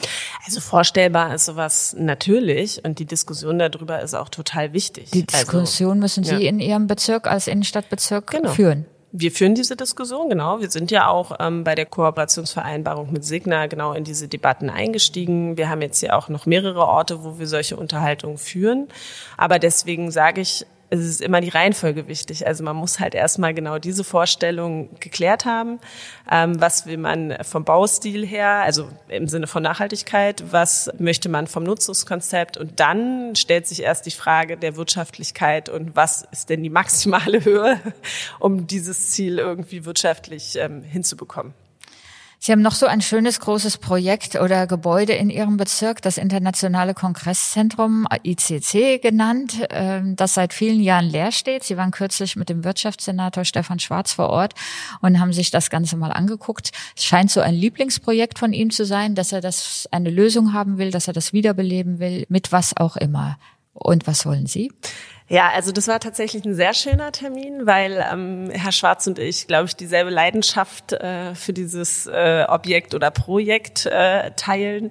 Also 0.46 0.60
vorstellbar 0.60 1.34
ist 1.34 1.44
sowas 1.44 1.73
das 1.74 1.96
natürlich 1.98 2.84
und 2.84 2.98
die 2.98 3.04
Diskussion 3.04 3.58
darüber 3.58 4.00
ist 4.00 4.14
auch 4.14 4.28
total 4.28 4.72
wichtig. 4.72 5.10
Die 5.10 5.24
also, 5.32 5.38
Diskussion 5.38 5.90
also, 5.90 6.00
müssen 6.00 6.24
Sie 6.24 6.34
ja. 6.34 6.48
in 6.48 6.60
Ihrem 6.60 6.86
Bezirk 6.86 7.26
als 7.26 7.48
Innenstadtbezirk 7.48 8.30
genau. 8.30 8.50
führen. 8.50 8.86
Wir 9.16 9.30
führen 9.30 9.54
diese 9.54 9.76
Diskussion, 9.76 10.28
genau. 10.28 10.60
Wir 10.60 10.70
sind 10.70 10.90
ja 10.90 11.06
auch 11.06 11.36
ähm, 11.38 11.62
bei 11.62 11.76
der 11.76 11.86
Kooperationsvereinbarung 11.86 13.12
mit 13.12 13.24
Signa 13.24 13.68
genau 13.68 13.92
in 13.92 14.02
diese 14.02 14.26
Debatten 14.26 14.70
eingestiegen. 14.70 15.56
Wir 15.56 15.68
haben 15.68 15.82
jetzt 15.82 16.00
ja 16.00 16.16
auch 16.16 16.28
noch 16.28 16.46
mehrere 16.46 16.84
Orte, 16.84 17.22
wo 17.22 17.38
wir 17.38 17.46
solche 17.46 17.76
Unterhaltungen 17.76 18.38
führen. 18.38 18.88
Aber 19.36 19.60
deswegen 19.60 20.10
sage 20.10 20.40
ich, 20.40 20.66
es 21.00 21.06
ist 21.06 21.20
immer 21.20 21.40
die 21.40 21.48
Reihenfolge 21.48 22.08
wichtig. 22.08 22.46
Also 22.46 22.64
man 22.64 22.76
muss 22.76 23.00
halt 23.00 23.14
erstmal 23.14 23.54
genau 23.54 23.78
diese 23.78 24.04
Vorstellung 24.04 24.88
geklärt 25.00 25.44
haben. 25.44 25.80
Ähm, 26.30 26.60
was 26.60 26.86
will 26.86 26.98
man 26.98 27.36
vom 27.42 27.64
Baustil 27.64 28.26
her, 28.26 28.62
also 28.62 28.88
im 29.08 29.28
Sinne 29.28 29.46
von 29.46 29.62
Nachhaltigkeit, 29.62 30.44
was 30.50 30.90
möchte 30.98 31.28
man 31.28 31.46
vom 31.46 31.64
Nutzungskonzept 31.64 32.56
und 32.56 32.80
dann 32.80 33.36
stellt 33.36 33.66
sich 33.66 33.82
erst 33.82 34.06
die 34.06 34.10
Frage 34.10 34.56
der 34.56 34.76
Wirtschaftlichkeit 34.76 35.68
und 35.68 35.96
was 35.96 36.26
ist 36.32 36.50
denn 36.50 36.62
die 36.62 36.70
maximale 36.70 37.44
Höhe, 37.44 37.80
um 38.38 38.66
dieses 38.66 39.10
Ziel 39.10 39.38
irgendwie 39.38 39.84
wirtschaftlich 39.84 40.56
ähm, 40.58 40.82
hinzubekommen. 40.82 41.54
Sie 42.44 42.52
haben 42.52 42.60
noch 42.60 42.74
so 42.74 42.84
ein 42.84 43.00
schönes 43.00 43.40
großes 43.40 43.78
Projekt 43.78 44.34
oder 44.34 44.66
Gebäude 44.66 45.14
in 45.14 45.30
Ihrem 45.30 45.56
Bezirk, 45.56 46.02
das 46.02 46.18
Internationale 46.18 46.92
Kongresszentrum 46.92 48.06
ICC 48.22 49.00
genannt, 49.00 49.66
ähm, 49.70 50.14
das 50.14 50.34
seit 50.34 50.52
vielen 50.52 50.80
Jahren 50.80 51.06
leer 51.06 51.32
steht. 51.32 51.64
Sie 51.64 51.78
waren 51.78 51.90
kürzlich 51.90 52.36
mit 52.36 52.50
dem 52.50 52.62
Wirtschaftssenator 52.62 53.46
Stefan 53.46 53.78
Schwarz 53.78 54.12
vor 54.12 54.28
Ort 54.28 54.52
und 55.00 55.20
haben 55.20 55.32
sich 55.32 55.52
das 55.52 55.70
Ganze 55.70 55.96
mal 55.96 56.12
angeguckt. 56.12 56.72
Es 56.94 57.06
scheint 57.06 57.30
so 57.30 57.40
ein 57.40 57.54
Lieblingsprojekt 57.54 58.38
von 58.38 58.52
ihm 58.52 58.68
zu 58.68 58.84
sein, 58.84 59.14
dass 59.14 59.32
er 59.32 59.40
das 59.40 59.88
eine 59.90 60.10
Lösung 60.10 60.52
haben 60.52 60.76
will, 60.76 60.90
dass 60.90 61.08
er 61.08 61.14
das 61.14 61.32
wiederbeleben 61.32 61.98
will, 61.98 62.26
mit 62.28 62.52
was 62.52 62.76
auch 62.76 62.98
immer. 62.98 63.38
Und 63.72 64.06
was 64.06 64.26
wollen 64.26 64.46
Sie? 64.46 64.70
Ja, 65.28 65.50
also 65.50 65.72
das 65.72 65.88
war 65.88 66.00
tatsächlich 66.00 66.44
ein 66.44 66.54
sehr 66.54 66.74
schöner 66.74 67.10
Termin, 67.10 67.66
weil 67.66 68.04
ähm, 68.12 68.50
Herr 68.50 68.72
Schwarz 68.72 69.06
und 69.06 69.18
ich, 69.18 69.46
glaube 69.46 69.64
ich, 69.66 69.74
dieselbe 69.74 70.10
Leidenschaft 70.10 70.92
äh, 70.92 71.34
für 71.34 71.54
dieses 71.54 72.06
äh, 72.06 72.44
Objekt 72.46 72.94
oder 72.94 73.10
Projekt 73.10 73.86
äh, 73.86 74.32
teilen. 74.32 74.90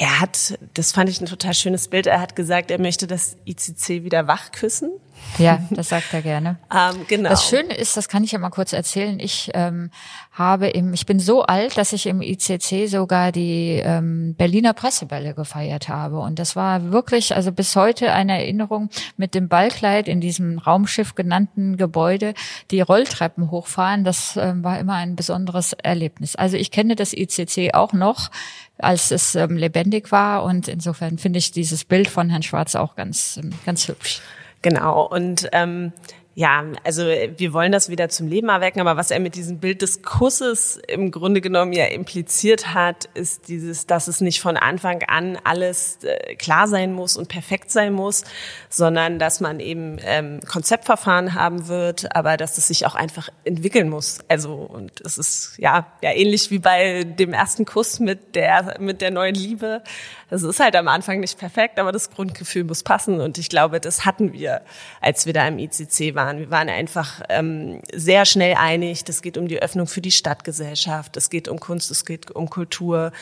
Er 0.00 0.20
hat, 0.20 0.56
das 0.74 0.92
fand 0.92 1.10
ich 1.10 1.20
ein 1.20 1.26
total 1.26 1.54
schönes 1.54 1.88
Bild, 1.88 2.06
er 2.06 2.20
hat 2.20 2.36
gesagt, 2.36 2.70
er 2.70 2.80
möchte 2.80 3.08
das 3.08 3.36
ICC 3.46 4.04
wieder 4.04 4.28
wach 4.28 4.52
küssen. 4.52 4.92
Ja, 5.38 5.60
das 5.70 5.88
sagt 5.88 6.14
er 6.14 6.22
gerne. 6.22 6.56
ähm, 6.72 7.04
genau. 7.08 7.30
Das 7.30 7.48
Schöne 7.48 7.74
ist, 7.74 7.96
das 7.96 8.08
kann 8.08 8.22
ich 8.22 8.30
ja 8.30 8.38
mal 8.38 8.50
kurz 8.50 8.72
erzählen, 8.72 9.18
ich 9.18 9.50
ähm, 9.54 9.90
habe 10.30 10.68
im, 10.68 10.94
ich 10.94 11.04
bin 11.04 11.18
so 11.18 11.42
alt, 11.42 11.76
dass 11.76 11.92
ich 11.92 12.06
im 12.06 12.22
ICC 12.22 12.86
sogar 12.86 13.32
die 13.32 13.82
ähm, 13.84 14.36
Berliner 14.36 14.72
Pressebälle 14.72 15.34
gefeiert 15.34 15.88
habe. 15.88 16.20
Und 16.20 16.38
das 16.38 16.54
war 16.54 16.92
wirklich, 16.92 17.34
also 17.34 17.50
bis 17.50 17.74
heute 17.74 18.12
eine 18.12 18.38
Erinnerung 18.38 18.90
mit 19.16 19.34
dem 19.34 19.48
Ballkleid 19.48 20.06
in 20.06 20.20
diesem 20.20 20.58
Raumschiff 20.58 21.16
genannten 21.16 21.76
Gebäude, 21.76 22.34
die 22.70 22.80
Rolltreppen 22.80 23.50
hochfahren. 23.50 24.04
Das 24.04 24.36
ähm, 24.36 24.62
war 24.62 24.78
immer 24.78 24.94
ein 24.94 25.16
besonderes 25.16 25.72
Erlebnis. 25.72 26.36
Also 26.36 26.56
ich 26.56 26.70
kenne 26.70 26.94
das 26.94 27.12
ICC 27.12 27.74
auch 27.74 27.92
noch 27.92 28.30
als 28.78 29.10
es 29.10 29.34
ähm, 29.34 29.56
lebendig 29.56 30.10
war. 30.12 30.44
Und 30.44 30.68
insofern 30.68 31.18
finde 31.18 31.38
ich 31.38 31.52
dieses 31.52 31.84
Bild 31.84 32.08
von 32.08 32.30
Herrn 32.30 32.42
Schwarz 32.42 32.74
auch 32.74 32.94
ganz, 32.96 33.38
ähm, 33.42 33.50
ganz 33.66 33.88
hübsch. 33.88 34.20
Genau. 34.62 35.06
Und 35.06 35.48
ähm, 35.52 35.92
ja, 36.38 36.64
also 36.84 37.02
wir 37.02 37.52
wollen 37.52 37.72
das 37.72 37.88
wieder 37.88 38.08
zum 38.10 38.28
Leben 38.28 38.48
erwecken, 38.48 38.78
aber 38.78 38.96
was 38.96 39.10
er 39.10 39.18
mit 39.18 39.34
diesem 39.34 39.58
Bild 39.58 39.82
des 39.82 40.02
Kusses 40.02 40.80
im 40.86 41.10
Grunde 41.10 41.40
genommen 41.40 41.72
ja 41.72 41.86
impliziert 41.86 42.72
hat, 42.74 43.06
ist 43.14 43.48
dieses, 43.48 43.88
dass 43.88 44.06
es 44.06 44.20
nicht 44.20 44.40
von 44.40 44.56
Anfang 44.56 45.02
an 45.02 45.36
alles 45.42 45.98
äh, 46.04 46.36
klar 46.36 46.68
sein 46.68 46.92
muss 46.92 47.16
und 47.16 47.28
perfekt 47.28 47.72
sein 47.72 47.92
muss, 47.92 48.22
sondern 48.68 49.18
dass 49.18 49.40
man 49.40 49.58
eben 49.58 49.96
ähm, 50.04 50.38
Konzeptverfahren 50.46 51.34
haben 51.34 51.66
wird, 51.66 52.14
aber 52.14 52.36
dass 52.36 52.56
es 52.56 52.68
sich 52.68 52.86
auch 52.86 52.94
einfach 52.94 53.30
entwickeln 53.42 53.88
muss. 53.88 54.20
Also 54.28 54.54
und 54.54 55.00
es 55.00 55.18
ist 55.18 55.54
ja 55.58 55.88
ja 56.04 56.12
ähnlich 56.12 56.52
wie 56.52 56.60
bei 56.60 57.02
dem 57.02 57.32
ersten 57.32 57.64
Kuss 57.64 57.98
mit 57.98 58.36
der 58.36 58.76
mit 58.78 59.00
der 59.00 59.10
neuen 59.10 59.34
Liebe. 59.34 59.82
Es 60.30 60.44
ist 60.44 60.60
halt 60.60 60.76
am 60.76 60.86
Anfang 60.86 61.18
nicht 61.18 61.36
perfekt, 61.36 61.80
aber 61.80 61.90
das 61.90 62.10
Grundgefühl 62.10 62.62
muss 62.62 62.84
passen 62.84 63.20
und 63.20 63.38
ich 63.38 63.48
glaube, 63.48 63.80
das 63.80 64.04
hatten 64.04 64.32
wir, 64.32 64.60
als 65.00 65.26
wir 65.26 65.32
da 65.32 65.48
im 65.48 65.58
ICC 65.58 66.14
waren 66.14 66.27
waren. 66.28 66.38
Wir 66.38 66.50
waren 66.50 66.68
einfach 66.68 67.22
ähm, 67.28 67.80
sehr 67.92 68.24
schnell 68.24 68.54
einig, 68.54 69.04
das 69.04 69.22
geht 69.22 69.38
um 69.38 69.48
die 69.48 69.60
Öffnung 69.60 69.86
für 69.86 70.00
die 70.00 70.10
Stadtgesellschaft, 70.10 71.16
es 71.16 71.30
geht 71.30 71.48
um 71.48 71.58
Kunst, 71.58 71.90
es 71.90 72.04
geht 72.04 72.30
um 72.30 72.50
Kultur. 72.50 73.12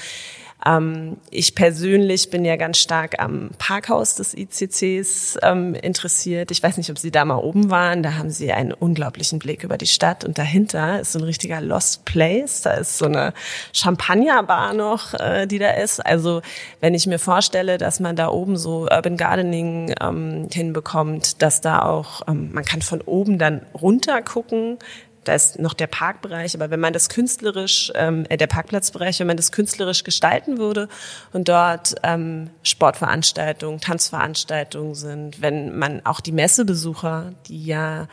Ähm, 0.64 1.18
ich 1.30 1.54
persönlich 1.54 2.30
bin 2.30 2.44
ja 2.44 2.56
ganz 2.56 2.78
stark 2.78 3.20
am 3.20 3.50
Parkhaus 3.58 4.14
des 4.14 4.34
ICCs 4.34 5.38
ähm, 5.42 5.74
interessiert. 5.74 6.50
Ich 6.50 6.62
weiß 6.62 6.78
nicht, 6.78 6.90
ob 6.90 6.98
Sie 6.98 7.10
da 7.10 7.24
mal 7.24 7.36
oben 7.36 7.70
waren. 7.70 8.02
Da 8.02 8.14
haben 8.14 8.30
Sie 8.30 8.52
einen 8.52 8.72
unglaublichen 8.72 9.38
Blick 9.38 9.64
über 9.64 9.76
die 9.76 9.86
Stadt 9.86 10.24
und 10.24 10.38
dahinter 10.38 11.00
ist 11.00 11.12
so 11.12 11.18
ein 11.18 11.24
richtiger 11.24 11.60
Lost 11.60 12.04
Place. 12.04 12.62
Da 12.62 12.72
ist 12.74 12.98
so 12.98 13.04
eine 13.04 13.34
Champagnerbar 13.72 14.72
noch, 14.72 15.14
äh, 15.14 15.46
die 15.46 15.58
da 15.58 15.70
ist. 15.72 16.04
Also 16.04 16.40
wenn 16.80 16.94
ich 16.94 17.06
mir 17.06 17.18
vorstelle, 17.18 17.76
dass 17.78 18.00
man 18.00 18.16
da 18.16 18.28
oben 18.28 18.56
so 18.56 18.88
Urban 18.90 19.16
Gardening 19.16 19.94
ähm, 20.00 20.48
hinbekommt, 20.52 21.42
dass 21.42 21.60
da 21.60 21.82
auch 21.82 22.22
ähm, 22.28 22.50
man 22.52 22.64
kann 22.64 22.82
von 22.82 23.02
oben 23.02 23.38
dann 23.38 23.62
runter 23.74 24.22
gucken 24.22 24.78
da 25.26 25.34
ist 25.34 25.58
noch 25.58 25.74
der 25.74 25.88
Parkbereich, 25.88 26.54
aber 26.54 26.70
wenn 26.70 26.80
man 26.80 26.92
das 26.92 27.08
künstlerisch, 27.08 27.92
ähm, 27.96 28.26
äh, 28.28 28.36
der 28.36 28.46
Parkplatzbereich, 28.46 29.18
wenn 29.20 29.26
man 29.26 29.36
das 29.36 29.50
künstlerisch 29.50 30.04
gestalten 30.04 30.58
würde 30.58 30.88
und 31.32 31.48
dort 31.48 31.96
ähm, 32.04 32.50
Sportveranstaltungen, 32.62 33.80
Tanzveranstaltungen 33.80 34.94
sind, 34.94 35.42
wenn 35.42 35.76
man 35.76 36.06
auch 36.06 36.20
die 36.20 36.32
Messebesucher, 36.32 37.32
die 37.48 37.66
ja 37.66 38.06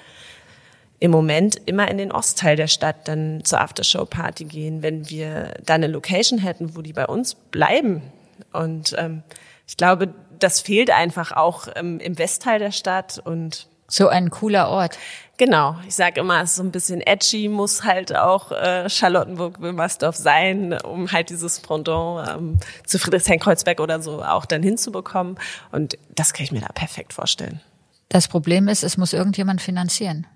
im 1.00 1.12
Moment 1.12 1.58
immer 1.66 1.92
in 1.92 1.98
den 1.98 2.12
Ostteil 2.12 2.56
der 2.56 2.68
Stadt 2.68 3.08
dann 3.08 3.44
zur 3.44 3.62
Aftershow-Party 3.62 4.46
gehen, 4.46 4.82
wenn 4.82 5.10
wir 5.10 5.54
da 5.66 5.76
eine 5.76 5.88
Location 5.88 6.40
hätten, 6.40 6.76
wo 6.76 6.82
die 6.82 6.94
bei 6.94 7.06
uns 7.06 7.36
bleiben. 7.36 8.02
Und 8.54 8.96
ähm, 8.98 9.22
ich 9.68 9.78
glaube, 9.78 10.14
das 10.40 10.62
fehlt 10.62 10.90
einfach 10.90 11.32
auch 11.32 11.68
ähm, 11.76 12.00
im 12.00 12.18
Westteil 12.18 12.60
der 12.60 12.72
Stadt 12.72 13.22
und 13.24 13.68
so 13.94 14.08
ein 14.08 14.32
cooler 14.32 14.70
Ort. 14.70 14.98
Genau, 15.38 15.76
ich 15.88 15.94
sage 15.96 16.20
immer, 16.20 16.42
es 16.42 16.52
ist 16.52 16.56
so 16.58 16.64
ein 16.64 16.72
bisschen 16.72 17.02
edgy, 17.02 17.48
muss 17.48 17.84
halt 17.84 18.16
auch 18.16 18.52
äh, 18.52 18.90
Charlottenburg-Wilmersdorf 18.90 20.16
sein, 20.16 20.74
um 20.82 21.12
halt 21.12 21.30
dieses 21.30 21.60
Pendant 21.60 22.28
ähm, 22.28 22.60
zu 22.86 22.98
Friedrichshain-Kreuzberg 22.98 23.80
oder 23.80 24.02
so 24.02 24.24
auch 24.24 24.46
dann 24.46 24.64
hinzubekommen. 24.64 25.38
Und 25.72 25.98
das 26.16 26.34
kann 26.34 26.44
ich 26.44 26.52
mir 26.52 26.62
da 26.62 26.68
perfekt 26.74 27.14
vorstellen. 27.14 27.62
Das 28.10 28.28
Problem 28.28 28.68
ist, 28.68 28.84
es 28.84 28.98
muss 28.98 29.14
irgendjemand 29.14 29.62
finanzieren. 29.62 30.28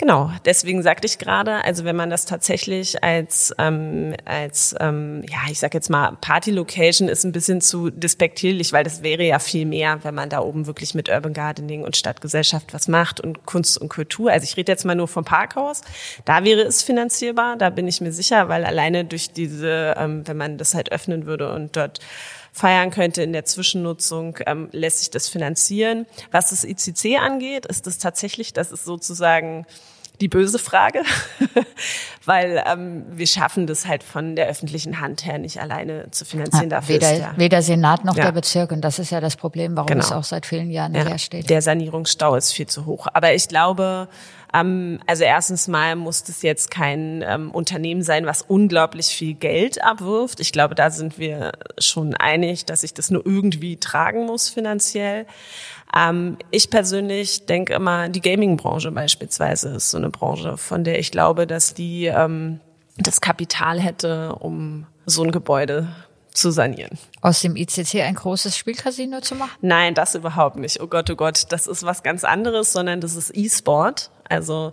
Genau, 0.00 0.30
deswegen 0.44 0.84
sagte 0.84 1.08
ich 1.08 1.18
gerade, 1.18 1.64
also 1.64 1.84
wenn 1.84 1.96
man 1.96 2.08
das 2.08 2.24
tatsächlich 2.24 3.02
als 3.02 3.52
ähm, 3.58 4.14
als 4.24 4.72
ähm, 4.78 5.24
ja, 5.28 5.38
ich 5.50 5.58
sag 5.58 5.74
jetzt 5.74 5.90
mal 5.90 6.16
Party-Location 6.20 7.08
ist 7.08 7.24
ein 7.24 7.32
bisschen 7.32 7.60
zu 7.60 7.90
despektierlich, 7.90 8.72
weil 8.72 8.84
das 8.84 9.02
wäre 9.02 9.24
ja 9.24 9.40
viel 9.40 9.66
mehr, 9.66 9.98
wenn 10.04 10.14
man 10.14 10.28
da 10.28 10.38
oben 10.38 10.68
wirklich 10.68 10.94
mit 10.94 11.08
Urban 11.08 11.32
Gardening 11.32 11.82
und 11.82 11.96
Stadtgesellschaft 11.96 12.72
was 12.72 12.86
macht 12.86 13.20
und 13.20 13.44
Kunst 13.44 13.76
und 13.76 13.88
Kultur. 13.88 14.30
Also 14.30 14.44
ich 14.44 14.56
rede 14.56 14.70
jetzt 14.70 14.84
mal 14.84 14.94
nur 14.94 15.08
vom 15.08 15.24
Parkhaus. 15.24 15.80
Da 16.24 16.44
wäre 16.44 16.60
es 16.60 16.84
finanzierbar, 16.84 17.56
da 17.56 17.68
bin 17.68 17.88
ich 17.88 18.00
mir 18.00 18.12
sicher, 18.12 18.48
weil 18.48 18.64
alleine 18.64 19.04
durch 19.04 19.32
diese, 19.32 19.96
ähm, 19.98 20.22
wenn 20.28 20.36
man 20.36 20.58
das 20.58 20.74
halt 20.74 20.92
öffnen 20.92 21.26
würde 21.26 21.52
und 21.52 21.76
dort 21.76 21.98
feiern 22.58 22.90
könnte 22.90 23.22
in 23.22 23.32
der 23.32 23.44
Zwischennutzung, 23.44 24.38
ähm, 24.46 24.68
lässt 24.72 24.98
sich 24.98 25.10
das 25.10 25.28
finanzieren. 25.28 26.06
Was 26.30 26.50
das 26.50 26.64
ICC 26.64 27.18
angeht, 27.18 27.66
ist 27.66 27.86
das 27.86 27.98
tatsächlich, 27.98 28.52
das 28.52 28.72
ist 28.72 28.84
sozusagen 28.84 29.64
die 30.20 30.28
böse 30.28 30.58
Frage, 30.58 31.02
weil 32.24 32.62
ähm, 32.66 33.04
wir 33.10 33.28
schaffen 33.28 33.68
das 33.68 33.86
halt 33.86 34.02
von 34.02 34.34
der 34.34 34.48
öffentlichen 34.48 35.00
Hand 35.00 35.24
her 35.24 35.38
nicht 35.38 35.60
alleine 35.60 36.10
zu 36.10 36.24
finanzieren. 36.24 36.70
Ja, 36.70 36.80
Dafür 36.80 36.96
weder, 36.96 37.12
ist 37.12 37.20
der, 37.20 37.32
weder 37.36 37.62
Senat 37.62 38.04
noch 38.04 38.16
ja. 38.16 38.24
der 38.24 38.32
Bezirk 38.32 38.72
und 38.72 38.80
das 38.80 38.98
ist 38.98 39.10
ja 39.10 39.20
das 39.20 39.36
Problem, 39.36 39.76
warum 39.76 39.86
genau. 39.86 40.04
es 40.04 40.10
auch 40.10 40.24
seit 40.24 40.44
vielen 40.44 40.70
Jahren 40.70 40.94
ja, 40.94 41.04
leer 41.04 41.18
steht. 41.18 41.48
Der 41.48 41.62
Sanierungsstau 41.62 42.34
ist 42.34 42.52
viel 42.52 42.66
zu 42.66 42.84
hoch. 42.84 43.06
Aber 43.12 43.32
ich 43.32 43.46
glaube, 43.46 44.08
also 44.52 45.24
erstens 45.24 45.68
mal 45.68 45.94
muss 45.96 46.24
das 46.24 46.42
jetzt 46.42 46.70
kein 46.70 47.22
ähm, 47.26 47.50
Unternehmen 47.50 48.02
sein, 48.02 48.26
was 48.26 48.42
unglaublich 48.42 49.06
viel 49.08 49.34
Geld 49.34 49.82
abwirft. 49.82 50.40
Ich 50.40 50.52
glaube, 50.52 50.74
da 50.74 50.90
sind 50.90 51.18
wir 51.18 51.52
schon 51.78 52.14
einig, 52.14 52.64
dass 52.64 52.82
ich 52.82 52.94
das 52.94 53.10
nur 53.10 53.24
irgendwie 53.26 53.76
tragen 53.76 54.26
muss 54.26 54.48
finanziell. 54.48 55.26
Ähm, 55.94 56.38
ich 56.50 56.70
persönlich 56.70 57.46
denke 57.46 57.74
immer, 57.74 58.08
die 58.08 58.20
Gaming-Branche 58.20 58.90
beispielsweise 58.90 59.70
ist 59.70 59.90
so 59.90 59.98
eine 59.98 60.10
Branche, 60.10 60.56
von 60.56 60.84
der 60.84 60.98
ich 60.98 61.10
glaube, 61.10 61.46
dass 61.46 61.74
die 61.74 62.06
ähm, 62.06 62.60
das 62.96 63.20
Kapital 63.20 63.80
hätte, 63.80 64.34
um 64.34 64.86
so 65.06 65.22
ein 65.22 65.30
Gebäude 65.30 65.88
zu 66.32 66.50
sanieren. 66.50 66.98
Aus 67.20 67.40
dem 67.40 67.56
ICC 67.56 68.02
ein 68.02 68.14
großes 68.14 68.56
Spielcasino 68.56 69.20
zu 69.20 69.34
machen? 69.34 69.50
Nein, 69.60 69.94
das 69.94 70.14
überhaupt 70.14 70.56
nicht. 70.56 70.80
Oh 70.80 70.86
Gott, 70.86 71.10
oh 71.10 71.16
Gott, 71.16 71.44
das 71.50 71.66
ist 71.66 71.84
was 71.84 72.02
ganz 72.02 72.24
anderes, 72.24 72.72
sondern 72.72 73.00
das 73.00 73.16
ist 73.16 73.36
E-Sport. 73.36 74.10
Also 74.28 74.72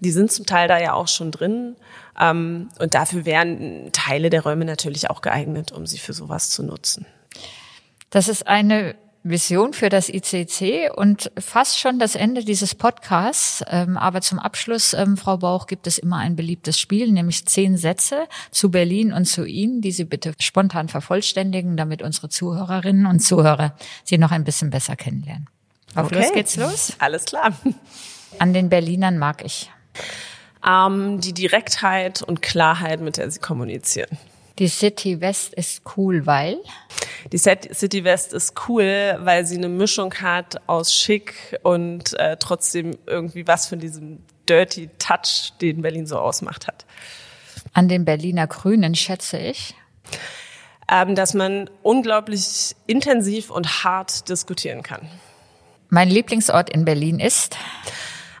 die 0.00 0.10
sind 0.10 0.32
zum 0.32 0.46
Teil 0.46 0.68
da 0.68 0.80
ja 0.80 0.94
auch 0.94 1.08
schon 1.08 1.30
drin. 1.30 1.76
Ähm, 2.18 2.68
und 2.78 2.94
dafür 2.94 3.24
wären 3.24 3.90
Teile 3.92 4.30
der 4.30 4.42
Räume 4.42 4.64
natürlich 4.64 5.10
auch 5.10 5.22
geeignet, 5.22 5.72
um 5.72 5.86
sie 5.86 5.98
für 5.98 6.12
sowas 6.12 6.50
zu 6.50 6.62
nutzen. 6.62 7.06
Das 8.10 8.28
ist 8.28 8.46
eine 8.46 8.94
Vision 9.24 9.72
für 9.72 9.88
das 9.88 10.08
ICC 10.08 10.90
und 10.94 11.30
fast 11.38 11.78
schon 11.78 12.00
das 12.00 12.16
Ende 12.16 12.44
dieses 12.44 12.74
Podcasts. 12.74 13.62
Ähm, 13.68 13.96
aber 13.96 14.20
zum 14.20 14.40
Abschluss, 14.40 14.94
ähm, 14.94 15.16
Frau 15.16 15.36
Bauch, 15.36 15.66
gibt 15.68 15.86
es 15.86 15.98
immer 15.98 16.16
ein 16.16 16.34
beliebtes 16.34 16.80
Spiel, 16.80 17.12
nämlich 17.12 17.46
zehn 17.46 17.76
Sätze 17.76 18.24
zu 18.50 18.70
Berlin 18.70 19.12
und 19.12 19.26
zu 19.26 19.44
Ihnen, 19.44 19.80
die 19.80 19.92
Sie 19.92 20.04
bitte 20.04 20.34
spontan 20.40 20.88
vervollständigen, 20.88 21.76
damit 21.76 22.02
unsere 22.02 22.28
Zuhörerinnen 22.28 23.06
und 23.06 23.20
Zuhörer 23.20 23.76
Sie 24.02 24.18
noch 24.18 24.32
ein 24.32 24.42
bisschen 24.42 24.70
besser 24.70 24.96
kennenlernen. 24.96 25.48
Auf 25.94 26.06
Okay. 26.06 26.16
los 26.16 26.32
geht's 26.32 26.56
los. 26.56 26.92
Alles 26.98 27.24
klar. 27.24 27.52
An 28.38 28.52
den 28.52 28.68
Berlinern 28.68 29.18
mag 29.18 29.44
ich. 29.44 29.70
Ähm, 30.66 31.20
die 31.20 31.32
Direktheit 31.32 32.22
und 32.22 32.42
Klarheit, 32.42 33.00
mit 33.00 33.16
der 33.16 33.30
sie 33.30 33.40
kommunizieren. 33.40 34.18
Die 34.58 34.68
City 34.68 35.20
West 35.20 35.54
ist 35.54 35.82
cool, 35.96 36.26
weil 36.26 36.58
Die 37.32 37.38
City 37.38 38.04
West 38.04 38.32
ist 38.32 38.54
cool, 38.68 39.18
weil 39.20 39.46
sie 39.46 39.56
eine 39.56 39.68
Mischung 39.68 40.12
hat 40.14 40.56
aus 40.68 40.94
schick 40.94 41.58
und 41.62 42.12
äh, 42.18 42.36
trotzdem 42.38 42.96
irgendwie 43.06 43.46
was 43.46 43.66
von 43.66 43.78
diesem 43.80 44.18
dirty 44.48 44.90
Touch, 44.98 45.52
den 45.60 45.82
Berlin 45.82 46.06
so 46.06 46.18
ausmacht 46.18 46.66
hat. 46.66 46.84
an 47.72 47.88
den 47.88 48.04
Berliner 48.04 48.46
Grünen 48.46 48.94
schätze 48.94 49.38
ich. 49.38 49.74
Ähm, 50.90 51.14
dass 51.14 51.32
man 51.32 51.70
unglaublich 51.82 52.74
intensiv 52.86 53.50
und 53.50 53.84
hart 53.84 54.28
diskutieren 54.28 54.82
kann. 54.82 55.08
Mein 55.88 56.10
Lieblingsort 56.10 56.68
in 56.70 56.84
Berlin 56.84 57.18
ist 57.20 57.56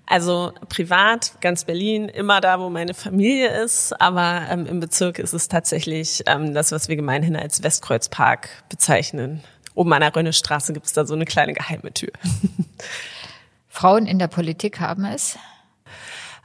Also 0.06 0.52
privat, 0.68 1.40
ganz 1.40 1.64
Berlin, 1.64 2.08
immer 2.08 2.40
da, 2.40 2.58
wo 2.60 2.68
meine 2.68 2.92
Familie 2.92 3.48
ist, 3.62 3.98
aber 4.00 4.42
ähm, 4.50 4.66
im 4.66 4.80
Bezirk 4.80 5.18
ist 5.18 5.32
es 5.32 5.48
tatsächlich 5.48 6.24
ähm, 6.26 6.54
das, 6.54 6.72
was 6.72 6.88
wir 6.88 6.96
gemeinhin 6.96 7.36
als 7.36 7.62
Westkreuzpark 7.62 8.64
bezeichnen. 8.68 9.42
Oben 9.74 9.92
an 9.92 10.00
der 10.00 10.14
Rönnestraße 10.14 10.72
gibt 10.72 10.86
es 10.86 10.92
da 10.92 11.06
so 11.06 11.14
eine 11.14 11.24
kleine 11.24 11.54
geheime 11.54 11.92
Tür. 11.92 12.10
Frauen 13.68 14.06
in 14.06 14.18
der 14.18 14.28
Politik 14.28 14.80
haben 14.80 15.04
es. 15.04 15.38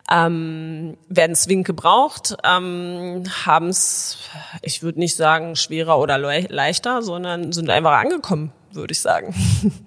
ähm, 0.10 0.96
werden 1.10 1.36
zwingend 1.36 1.67
gebraucht, 1.67 2.38
ähm, 2.46 3.24
haben 3.46 3.67
es, 3.67 4.20
ich 4.62 4.82
würde 4.82 5.00
nicht 5.00 5.17
sagen 5.17 5.58
schwerer 5.58 6.00
oder 6.00 6.17
leichter, 6.17 7.02
sondern 7.02 7.52
sind 7.52 7.70
einfach 7.70 7.98
angekommen, 7.98 8.54
würde 8.72 8.93
ich 8.93 9.02
sagen. 9.02 9.36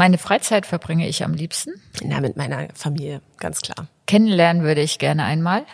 Meine 0.00 0.16
Freizeit 0.16 0.64
verbringe 0.64 1.06
ich 1.06 1.24
am 1.24 1.34
liebsten. 1.34 1.74
Na, 2.02 2.22
mit 2.22 2.34
meiner 2.34 2.68
Familie, 2.72 3.20
ganz 3.36 3.60
klar. 3.60 3.86
Kennenlernen 4.06 4.62
würde 4.62 4.80
ich 4.80 4.98
gerne 4.98 5.24
einmal. 5.24 5.66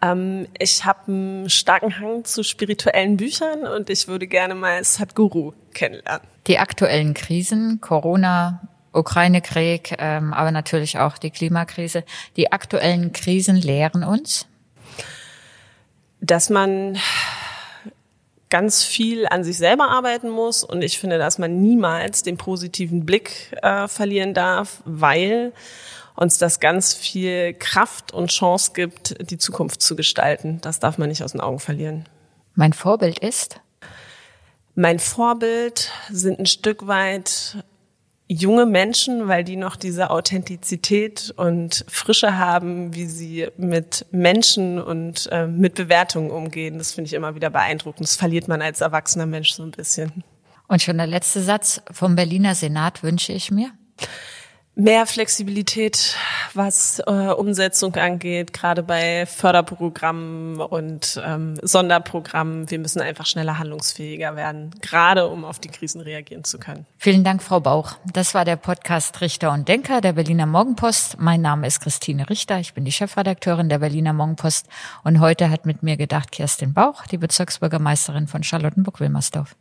Ähm, 0.00 0.46
ich 0.60 0.84
habe 0.84 1.10
einen 1.10 1.50
starken 1.50 1.98
Hang 1.98 2.24
zu 2.24 2.44
spirituellen 2.44 3.16
Büchern 3.16 3.66
und 3.66 3.90
ich 3.90 4.06
würde 4.06 4.28
gerne 4.28 4.54
mal 4.54 4.84
Sadhguru 4.84 5.54
kennenlernen. 5.74 6.24
Die 6.46 6.60
aktuellen 6.60 7.14
Krisen, 7.14 7.80
Corona, 7.80 8.60
Ukraine-Krieg, 8.92 9.96
ähm, 9.98 10.32
aber 10.32 10.52
natürlich 10.52 11.00
auch 11.00 11.18
die 11.18 11.30
Klimakrise. 11.30 12.04
Die 12.36 12.52
aktuellen 12.52 13.12
Krisen 13.12 13.56
lehren 13.56 14.04
uns. 14.04 14.46
Dass 16.20 16.48
man 16.48 16.96
ganz 18.50 18.84
viel 18.84 19.26
an 19.26 19.44
sich 19.44 19.58
selber 19.58 19.88
arbeiten 19.88 20.28
muss 20.30 20.64
und 20.64 20.82
ich 20.82 20.98
finde, 20.98 21.18
dass 21.18 21.38
man 21.38 21.60
niemals 21.60 22.22
den 22.22 22.36
positiven 22.36 23.04
Blick 23.04 23.56
äh, 23.62 23.88
verlieren 23.88 24.34
darf, 24.34 24.82
weil 24.84 25.52
uns 26.16 26.38
das 26.38 26.58
ganz 26.58 26.94
viel 26.94 27.54
Kraft 27.54 28.12
und 28.12 28.30
Chance 28.30 28.72
gibt, 28.74 29.30
die 29.30 29.38
Zukunft 29.38 29.80
zu 29.80 29.94
gestalten. 29.94 30.60
Das 30.62 30.80
darf 30.80 30.98
man 30.98 31.08
nicht 31.08 31.22
aus 31.22 31.32
den 31.32 31.40
Augen 31.40 31.60
verlieren. 31.60 32.06
Mein 32.54 32.72
Vorbild 32.72 33.20
ist 33.20 33.60
Mein 34.74 34.98
Vorbild 34.98 35.92
sind 36.10 36.40
ein 36.40 36.46
Stück 36.46 36.86
weit 36.88 37.58
junge 38.28 38.66
Menschen, 38.66 39.26
weil 39.26 39.42
die 39.42 39.56
noch 39.56 39.76
diese 39.76 40.10
Authentizität 40.10 41.32
und 41.36 41.84
Frische 41.88 42.36
haben, 42.36 42.94
wie 42.94 43.06
sie 43.06 43.48
mit 43.56 44.06
Menschen 44.10 44.80
und 44.80 45.28
äh, 45.32 45.46
mit 45.46 45.74
Bewertungen 45.74 46.30
umgehen. 46.30 46.78
Das 46.78 46.92
finde 46.92 47.08
ich 47.08 47.14
immer 47.14 47.34
wieder 47.34 47.50
beeindruckend. 47.50 48.06
Das 48.06 48.16
verliert 48.16 48.46
man 48.46 48.60
als 48.62 48.82
erwachsener 48.82 49.26
Mensch 49.26 49.52
so 49.52 49.62
ein 49.62 49.70
bisschen. 49.70 50.22
und 50.68 50.82
schon 50.82 50.98
der 50.98 51.06
letzte 51.06 51.42
Satz 51.42 51.80
vom 51.90 52.14
Berliner 52.14 52.54
Senat 52.54 53.02
wünsche 53.02 53.32
ich 53.32 53.50
mir. 53.50 53.70
Mehr 54.80 55.06
Flexibilität, 55.06 56.14
was 56.54 57.02
äh, 57.04 57.10
Umsetzung 57.10 57.96
angeht, 57.96 58.52
gerade 58.52 58.84
bei 58.84 59.26
Förderprogrammen 59.26 60.60
und 60.60 61.20
ähm, 61.26 61.54
Sonderprogrammen. 61.60 62.70
Wir 62.70 62.78
müssen 62.78 63.00
einfach 63.00 63.26
schneller 63.26 63.58
handlungsfähiger 63.58 64.36
werden, 64.36 64.70
gerade 64.80 65.26
um 65.26 65.44
auf 65.44 65.58
die 65.58 65.66
Krisen 65.66 66.00
reagieren 66.00 66.44
zu 66.44 66.60
können. 66.60 66.86
Vielen 66.96 67.24
Dank, 67.24 67.42
Frau 67.42 67.58
Bauch. 67.58 67.96
Das 68.12 68.34
war 68.34 68.44
der 68.44 68.54
Podcast 68.54 69.20
Richter 69.20 69.50
und 69.50 69.66
Denker 69.66 70.00
der 70.00 70.12
Berliner 70.12 70.46
Morgenpost. 70.46 71.18
Mein 71.18 71.40
Name 71.40 71.66
ist 71.66 71.80
Christine 71.80 72.30
Richter. 72.30 72.60
Ich 72.60 72.72
bin 72.72 72.84
die 72.84 72.92
Chefredakteurin 72.92 73.68
der 73.68 73.80
Berliner 73.80 74.12
Morgenpost. 74.12 74.68
Und 75.02 75.18
heute 75.18 75.50
hat 75.50 75.66
mit 75.66 75.82
mir 75.82 75.96
gedacht 75.96 76.30
Kerstin 76.30 76.72
Bauch, 76.72 77.04
die 77.06 77.18
Bezirksbürgermeisterin 77.18 78.28
von 78.28 78.44
Charlottenburg-Wilmersdorf. 78.44 79.56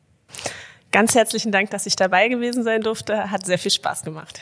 Ganz 0.91 1.15
herzlichen 1.15 1.51
Dank, 1.51 1.71
dass 1.71 1.87
ich 1.87 1.95
dabei 1.95 2.27
gewesen 2.27 2.63
sein 2.63 2.81
durfte. 2.81 3.31
Hat 3.31 3.47
sehr 3.47 3.57
viel 3.57 3.71
Spaß 3.71 4.03
gemacht. 4.03 4.41